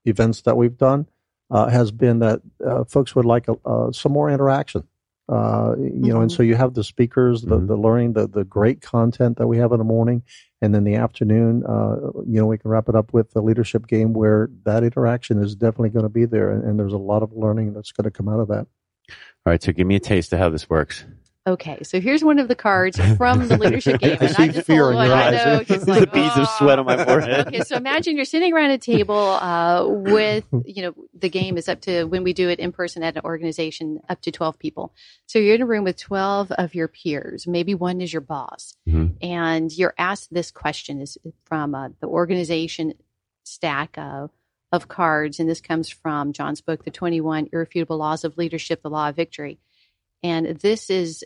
[0.04, 1.06] events that we've done
[1.50, 4.86] uh, has been that uh, folks would like a, uh, some more interaction.
[5.26, 7.66] Uh, you know, and so you have the speakers, the, Mhm.
[7.66, 10.22] the learning, the, the great content that we have in the morning.
[10.60, 13.86] And then the afternoon, uh, you know, we can wrap it up with the leadership
[13.86, 16.50] game where that interaction is definitely going to be there.
[16.50, 18.66] And, and there's a lot of learning that's going to come out of that.
[19.46, 21.04] All right, so give me a taste of how this works.
[21.46, 24.16] Okay, so here's one of the cards from the leadership game.
[24.18, 25.44] I and see just fear in your I eyes.
[25.44, 27.48] know, just like, beads of sweat on my "Oh." forehead.
[27.48, 31.68] Okay, so imagine you're sitting around a table uh, with, you know, the game is
[31.68, 34.94] up to when we do it in person at an organization, up to 12 people.
[35.26, 37.46] So you're in a room with 12 of your peers.
[37.46, 39.16] Maybe one is your boss, Mhm.
[39.20, 42.94] and you're asked this question is from uh, the organization
[43.44, 44.30] stack of
[44.72, 48.88] of cards, and this comes from John's book, The 21 Irrefutable Laws of Leadership: The
[48.90, 49.58] Law of Victory.
[50.22, 51.22] And this is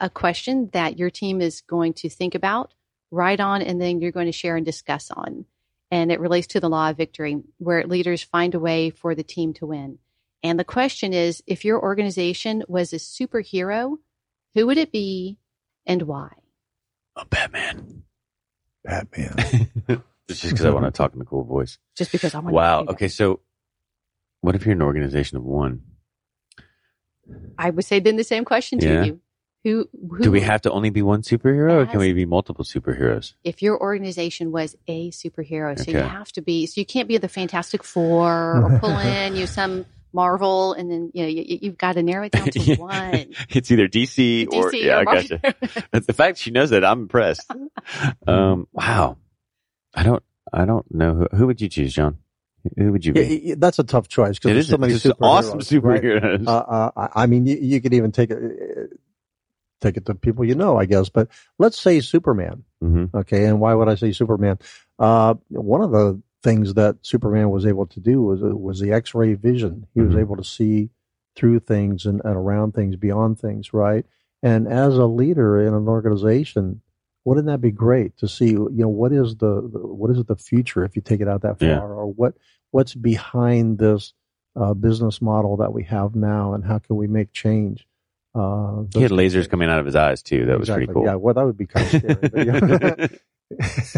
[0.00, 2.74] a question that your team is going to think about,
[3.10, 5.44] write on, and then you're going to share and discuss on.
[5.90, 9.22] And it relates to the law of victory, where leaders find a way for the
[9.22, 9.98] team to win.
[10.42, 13.96] And the question is if your organization was a superhero,
[14.54, 15.38] who would it be
[15.86, 16.32] and why?
[17.16, 18.02] Oh, Batman.
[18.84, 19.70] Batman.
[20.28, 21.78] It's just because I want to talk in a cool voice.
[21.96, 22.54] Just because I want to.
[22.54, 22.80] Wow.
[22.88, 23.38] Okay, so
[24.40, 25.82] what if you're an organization of one?
[27.56, 29.04] I would say then the same question to Yeah.
[29.04, 29.20] you.
[29.66, 32.64] Who, who Do we have to only be one superhero, or can we be multiple
[32.64, 33.32] superheroes?
[33.42, 35.76] if your organization was a superhero.
[35.76, 39.34] So you have to be, so you can't be the Fantastic Four or pull in
[39.34, 42.60] you some Marvel and then, you know, you, you've got to narrow it down to
[42.62, 42.76] Yeah.
[42.76, 43.34] one.
[43.48, 45.40] It's either DC, or DC yeah, or I gotcha.
[45.90, 47.50] The fact she knows that, I'm impressed.
[48.28, 49.16] Um, wow.
[49.94, 52.18] I don't, I don't know who, who would you choose, John?
[52.78, 53.40] Who would you be?
[53.44, 56.02] yeah, that's a tough choice because It there's is so many superheroes, awesome right?
[56.02, 56.46] superheroes.
[56.46, 58.86] Uh, uh, I I mean, you, you could even take a, uh,
[59.80, 61.08] take it to people you know, I guess.
[61.08, 62.64] But let's say Superman.
[62.80, 64.58] hmm Okay, and why would I say Superman?
[64.98, 69.34] Uh, one of the things that Superman was able to do was was the X-ray
[69.34, 69.86] vision.
[69.94, 70.20] He was Mhm.
[70.20, 70.90] able to see
[71.34, 74.06] through things and, and around things, beyond things, right?
[74.42, 76.80] And as a leader in an organization,
[77.24, 78.50] wouldn't that be great to see?
[78.50, 81.42] You know, what is the, the what is the future if you take it out
[81.42, 81.80] that far, Yeah.
[81.80, 82.34] or what
[82.70, 84.12] what's behind this
[84.54, 87.86] uh, business model that we have now, and how can we make change?
[88.38, 90.46] Uh, He had those- lasers coming out of his eyes too.
[90.46, 90.86] That was Exactly.
[90.86, 91.04] pretty cool.
[91.06, 92.46] Yeah, well, that would be kind of scary.
[92.46, 93.06] yeah.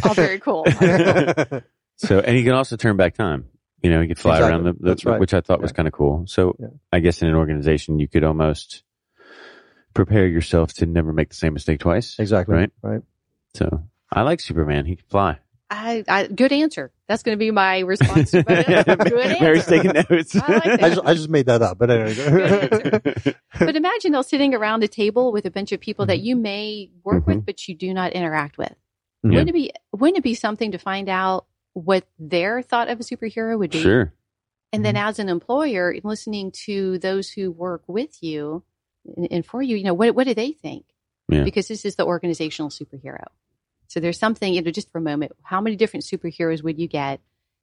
[0.05, 0.64] All very cool.
[0.64, 1.61] Very cool.
[1.96, 3.46] So, and he can also turn back time.
[3.83, 4.51] You know, he could fly Exactly.
[4.53, 5.18] around the, the That's right.
[5.20, 6.24] which I thought was kind of cool.
[6.27, 6.66] So, Yeah.
[6.92, 8.83] I guess in an organization, you could almost
[9.94, 12.16] prepare yourself to never make the same mistake twice.
[12.18, 12.55] exactly.
[12.57, 12.70] Right.
[12.83, 13.01] Right.
[13.55, 14.85] So, I like Superman.
[14.85, 15.38] He can fly.
[15.70, 16.90] I, I, good answer.
[17.09, 18.31] That's going to be my response.
[18.31, 19.42] But, uh, good answer.
[19.44, 20.35] Mary's taking notes.
[20.35, 20.83] I like that.
[20.83, 23.35] I just, I just made that up, but anyway.
[23.59, 26.90] But imagine though sitting around a table with a bunch of people that you may
[27.04, 27.31] work Mm-hmm.
[27.38, 28.74] with, but you do not interact with.
[29.26, 29.31] Mhm.
[29.31, 33.02] Wouldn't it be wouldn't it be something to find out what their thought of a
[33.02, 33.83] superhero would be?
[33.83, 34.12] sure.
[34.72, 34.83] And Mm-hmm.
[34.85, 38.62] then as an employer, listening to those who work with you
[39.16, 40.85] and, and for you, you know, what what do they think?
[41.28, 41.42] Yeah.
[41.44, 43.24] Because this is the organizational superhero.
[43.88, 46.87] So there's something, you know, just for a moment, how many different superheroes would you
[46.87, 47.20] get?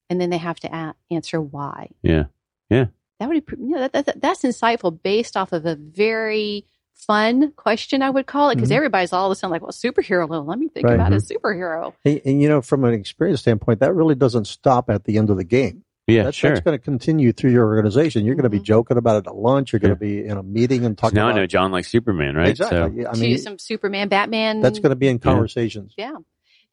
[0.10, 1.90] And then they have to a- answer why.
[2.02, 2.26] Yeah.
[2.70, 2.86] Yeah.
[3.20, 7.52] That would, be, you know, that, that, that's insightful based off of a very fun
[7.54, 8.76] question, I would call it, because Mhm.
[8.76, 10.96] everybody's all of a sudden like, well, superhero, well, let me think Right.
[10.96, 11.94] about a superhero.
[12.04, 15.30] and, and, you know, from an experience standpoint, that really doesn't stop at the end
[15.30, 15.84] of the game.
[16.08, 16.24] Yeah.
[16.24, 16.52] That, sure.
[16.52, 18.26] That's going to continue through your organization.
[18.26, 18.64] You're going to be Mhm.
[18.64, 19.74] joking about it at lunch.
[19.74, 19.96] You're going Yeah.
[19.96, 22.50] to be in a meeting and So talking now I know John likes Superman, right?
[22.50, 22.78] Exactly.
[22.78, 24.62] So, Yeah, I I mean, some Superman, Batman.
[24.62, 25.94] that's going to be in conversations.
[25.98, 26.16] Yeah.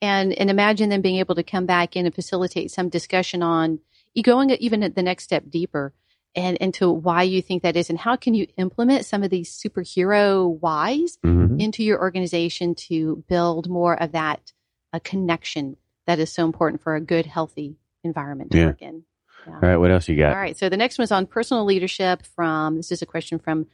[0.03, 3.79] And and imagine them being able to come back in and facilitate some discussion on
[4.23, 5.95] going even at the next step deeper
[6.35, 9.51] and into why you think that is and how can you implement some of these
[9.51, 11.59] superhero whys Mhm.
[11.61, 14.53] into your organization to build more of that
[14.93, 18.67] a connection that is so important for a good, healthy environment to Yeah.
[18.67, 19.05] work in.
[19.47, 19.55] Yeah.
[19.55, 19.77] All right.
[19.77, 20.33] What else you got?
[20.33, 20.57] All right.
[20.57, 22.25] So the next one is on personal leadership.
[22.35, 23.67] From this is a question from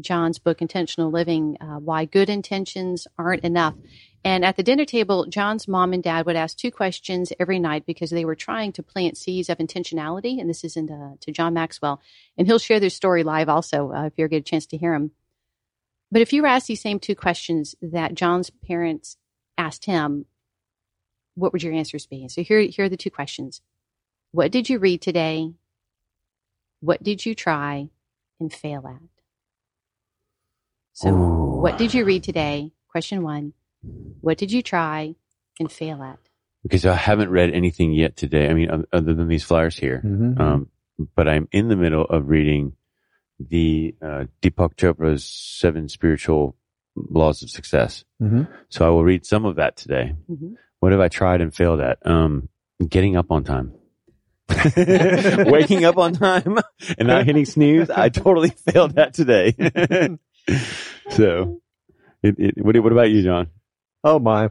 [0.00, 3.74] John's book, Intentional Living: uh, Why Good Intentions Aren't Enough.
[4.24, 7.86] And at the dinner table, John's mom and dad would ask two questions every night
[7.86, 10.40] because they were trying to plant seeds of intentionality.
[10.40, 12.00] And this is in, uh, to John Maxwell,
[12.36, 14.76] and he'll share their story live also uh, if you ever get a chance to
[14.76, 15.12] hear him.
[16.10, 19.16] But if you were asked these same two questions that John's parents
[19.58, 20.26] asked him,
[21.34, 22.26] what would your answers be?
[22.28, 23.60] So here, here are the two questions.
[24.36, 25.54] What did you read today?
[26.80, 27.88] What did you try
[28.38, 29.00] and fail at?
[30.92, 31.60] So, Ooh.
[31.62, 32.72] what did you read today?
[32.88, 33.54] Question one.
[34.20, 35.14] What did you try
[35.58, 36.18] and fail at?
[36.66, 36.76] Okay.
[36.76, 38.50] So I haven't read anything yet today.
[38.50, 40.02] I mean, other than these flyers here.
[40.04, 40.38] Mhm.
[40.38, 40.68] Um,
[41.14, 42.76] but I'm in the middle of reading
[43.40, 46.54] the uh, Deepak Chopra's Seven Spiritual
[46.94, 48.04] Laws of Success.
[48.20, 48.48] Mhm.
[48.68, 50.14] So I will read some of that today.
[50.30, 50.56] Mhm.
[50.80, 52.06] What have I tried and failed at?
[52.06, 52.50] Um,
[52.86, 53.72] getting up on time.
[55.50, 56.58] Waking up on time
[56.98, 57.90] and not hitting snooze.
[57.90, 59.54] I totally failed that today.
[61.10, 61.60] so,
[62.22, 63.48] it, it, what, what about you, John?
[64.04, 64.50] Oh my.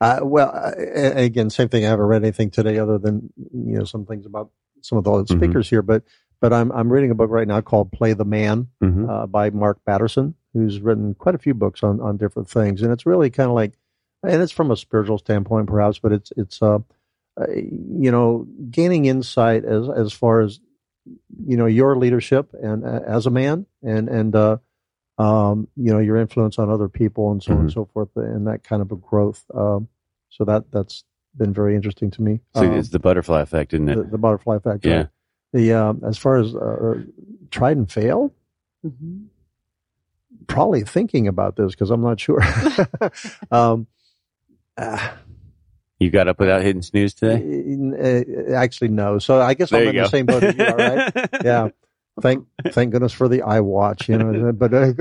[0.00, 1.84] Uh, well, uh, again, same thing.
[1.86, 4.50] I haven't read anything today other than you know some things about
[4.82, 5.38] some of the Mm-hmm.
[5.38, 6.02] speakers here, but
[6.40, 9.08] but I'm I'm reading a book right now called Play the Man Mm-hmm.
[9.08, 12.92] uh, by Mark Batterson, who's written quite a few books on on different things, and
[12.92, 13.72] it's really kind of like,
[14.22, 16.60] and it's from a spiritual standpoint perhaps, but it's it's
[17.38, 20.60] uh, uh you know gaining insight as as far as
[21.46, 24.56] you know your leadership and uh, as a man and and uh
[25.18, 28.46] um you know your influence on other people and so on and so forth and
[28.46, 29.88] that kind of a growth um
[30.30, 31.04] so that that's
[31.36, 34.10] been very interesting to me So Um, it's the butterfly effect, isn't it?
[34.10, 34.96] the butterfly effect Yeah.
[34.96, 35.08] right?
[35.52, 36.94] the um as far as uh,
[37.50, 38.32] tried and fail
[38.84, 39.26] Mhm.
[40.46, 42.40] probably thinking about this because i'm not sure
[43.50, 43.86] um
[44.76, 45.10] uh,
[45.98, 47.36] You got up without hitting snooze today?
[47.40, 50.02] uh, actually no so i guess There i'm in go.
[50.02, 51.68] the same boat as you are right yeah
[52.20, 54.50] thank thank goodness for the iWatch, you know.
[54.52, 54.94] But uh,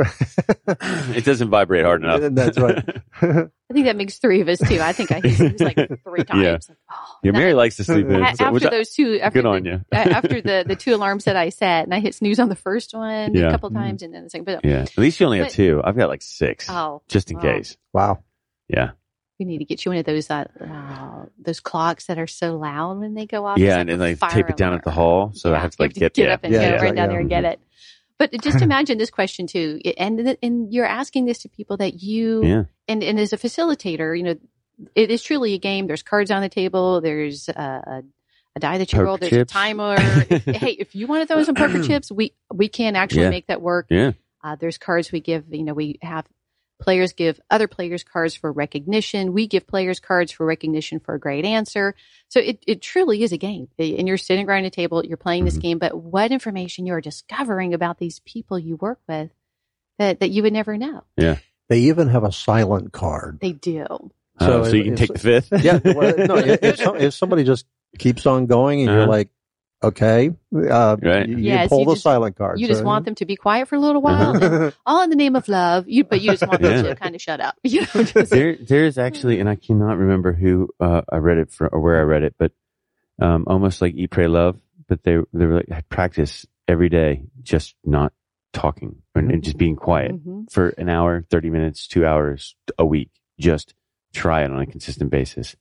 [1.15, 2.19] it doesn't vibrate hard enough.
[2.33, 2.77] That's right.
[3.21, 4.81] I think that makes three of us too.
[4.81, 6.43] I think I hit snooze like three times.
[6.43, 6.51] Yeah.
[6.51, 8.35] Like, oh, Yeah, Mary likes to sleep in.
[8.35, 9.81] so- after those two, after good the, on you.
[9.93, 12.93] after the the two alarms that I set, and I hit snooze on the first
[12.93, 13.47] one Yeah.
[13.47, 13.75] a couple Mhm.
[13.75, 14.43] times, and then the second.
[14.45, 15.79] But Yeah, at least you only have two.
[15.83, 17.41] I've got like six, oh, just in wow.
[17.43, 17.77] case.
[17.93, 18.23] wow.
[18.67, 18.91] Yeah,
[19.39, 22.57] we need to get you one of those uh, uh, those clocks that are so
[22.57, 23.57] loud when they go off.
[23.57, 25.53] yeah, It's and like then a like fire tape it down at the hall, so
[25.53, 26.33] I have to you like get, get yeah.
[26.33, 27.59] up and Yeah, go exactly, right down there and get it.
[28.17, 32.43] But just imagine this question too, and and you're asking this to people that you
[32.43, 32.63] Yeah.
[32.87, 34.35] and and as a facilitator, you know,
[34.95, 35.87] it is truly a game.
[35.87, 37.01] There's cards on the table.
[37.01, 38.03] There's a, a,
[38.55, 39.17] a die that you Poker roll.
[39.17, 39.51] There's chips.
[39.51, 39.99] a timer.
[39.99, 43.29] hey, if you want to throw some poker chips, we we can actually Yeah.
[43.31, 43.87] make that work.
[43.89, 44.13] Yeah.
[44.41, 45.45] Uh, there's cards we give.
[45.53, 46.25] You know, we have
[46.79, 49.33] players give other players cards for recognition.
[49.33, 51.95] We give players cards for recognition for a great answer.
[52.27, 53.69] So it, it truly is a game.
[53.79, 55.61] And you're sitting around a table, you're playing this Mhm.
[55.61, 59.31] game, but what information you're discovering about these people you work with
[59.99, 61.03] that, that you would never know.
[61.17, 61.37] Yeah.
[61.69, 63.39] They even have a silent card.
[63.41, 63.85] They do.
[63.89, 65.53] Oh, So so, you can if- take the fifth.
[65.63, 65.79] Yeah.
[65.83, 67.65] Well, no, if, if, some, if somebody just
[67.97, 69.09] keeps on going and you're Uh-huh.
[69.11, 69.29] like,
[69.83, 71.27] okay, uh, Right.
[71.27, 72.59] you, you Yes, pull you the just- silent card.
[72.59, 75.09] You just So- want them to be quiet for a little while, and all in
[75.09, 75.87] the name of love.
[75.87, 76.83] You, but you just want them Uh-huh.
[76.87, 76.93] Yeah.
[76.93, 77.55] to kind of shut up.
[77.63, 81.37] You know, just, there, there is actually, and I cannot remember who uh, I read
[81.37, 82.51] it for or where I read it, but
[83.21, 84.57] um, almost like Eat, Pray, Love.
[84.87, 88.13] But they they were like had practice every day, just not
[88.53, 90.51] talking and, and just being quiet Mhm.
[90.51, 93.09] for an hour, thirty minutes, two hours a week.
[93.39, 93.73] Just
[94.13, 95.55] try it on a consistent basis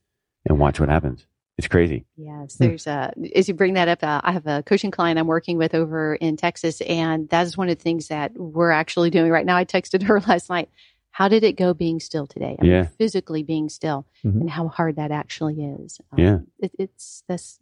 [0.47, 1.27] and watch what happens.
[1.57, 2.05] It's crazy.
[2.16, 3.12] Yes, there's a.
[3.36, 6.16] As you bring that up, uh, I have a coaching client I'm working with over
[6.16, 9.57] in Texas, and that is one of the things that we're actually doing right now.
[9.57, 10.68] I texted her last night.
[11.12, 12.57] How did it go being still today?
[12.59, 12.82] I mean, Yeah.
[12.98, 14.40] physically being still, Mhm.
[14.40, 16.00] and how hard that actually is.
[16.11, 16.38] Um, Yeah.
[16.59, 17.61] it, it's that's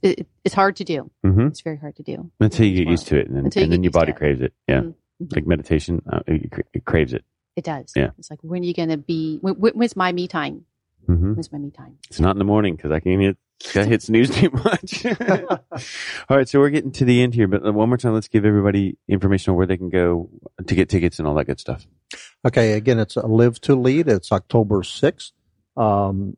[0.00, 1.10] it, it's hard to do.
[1.24, 2.30] hmm It's very hard to do.
[2.38, 4.52] Until you get used to it, and then, and then your body craves it.
[4.68, 4.94] Yeah, Mhm.
[5.24, 5.34] Mhm.
[5.34, 7.24] like meditation, uh, it, it craves it.
[7.56, 7.92] It does.
[7.96, 8.10] Yeah.
[8.18, 9.38] It's like when are you going to be?
[9.40, 10.66] When- when's my me time?
[11.06, 11.98] Hmm When's my me time?
[12.08, 13.36] It's not in the morning because I can't hit,
[13.74, 15.04] I hit snooze too much.
[16.28, 18.44] all right, so we're getting to the end here, but one more time, let's give
[18.44, 20.30] everybody information on where they can go
[20.66, 21.86] to get tickets and all that good stuff.
[22.44, 24.08] Okay, again, it's a Live to Lead.
[24.08, 25.32] It's October 6th.
[25.76, 26.36] Um,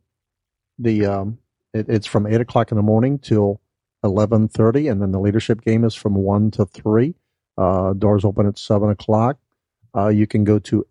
[0.79, 1.39] the um,
[1.73, 3.61] it, it's from 8 o'clock in the morning till
[4.05, 7.15] 11.30, and then the leadership game is from 1 to 3.
[7.59, 9.39] Uh, doors open at 7 o'clock.
[9.97, 10.87] Uh, you can go to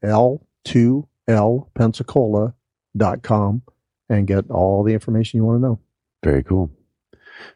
[2.97, 3.61] L2LPensacola.com
[4.09, 5.79] and get all the information you want to know.
[6.23, 6.71] Very cool.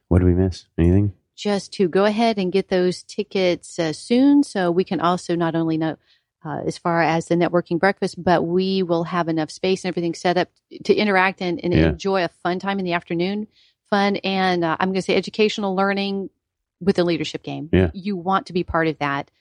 [0.08, 0.66] What do we miss?
[0.78, 1.14] Anything?
[1.36, 5.56] just to go ahead and get those tickets uh, soon so we can also not
[5.56, 5.96] only know
[6.44, 10.14] uh, as far as the networking breakfast, but we will have enough space and everything
[10.14, 10.50] set up
[10.84, 11.88] to interact and, and Yeah.
[11.92, 13.48] enjoy a fun time in the afternoon.
[13.90, 16.30] Fun and uh, I'm going to say educational learning
[16.82, 17.70] with the leadership game.
[17.72, 17.92] Yeah.
[17.94, 19.32] You want to be part of that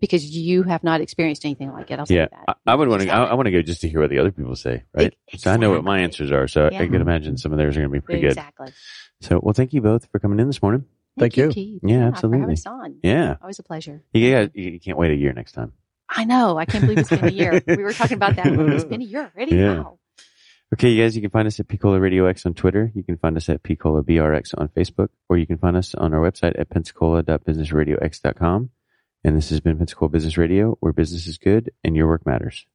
[0.00, 1.98] because you have not experienced anything like it.
[1.98, 2.56] I'll say Yeah, that.
[2.66, 3.08] I, I would want to.
[3.10, 3.24] I.
[3.24, 5.14] I want to go just to hear what the other people say, right?
[5.36, 7.80] So I know what my answers are, so I can imagine some of theirs are
[7.80, 8.28] going to be pretty good.
[8.28, 8.72] Exactly.
[9.20, 10.84] So, well, thank you both for coming in this morning.
[11.18, 11.48] Thank you.
[11.48, 11.80] Keith.
[11.82, 12.40] Yeah, For absolutely.
[12.56, 12.96] having on.
[13.02, 14.02] Yeah, Always a pleasure.
[14.12, 15.72] you, guys, you you can't wait a year next time.
[16.08, 16.56] I know.
[16.56, 17.60] I can't believe it's been a year.
[17.66, 18.46] we were talking about that.
[18.46, 19.56] It's been a year already.
[19.56, 19.78] Yeah.
[19.80, 19.98] Wow.
[20.74, 22.92] Okay, you guys, you can find us at Pcola Radio X on Twitter.
[22.94, 26.12] You can find us at Pcola BRX on Facebook, or you can find us on
[26.14, 28.70] our website at pensacola.businessradiox.com.
[29.24, 32.66] And this has been Pensacola Business Radio, where business is good and your work matters.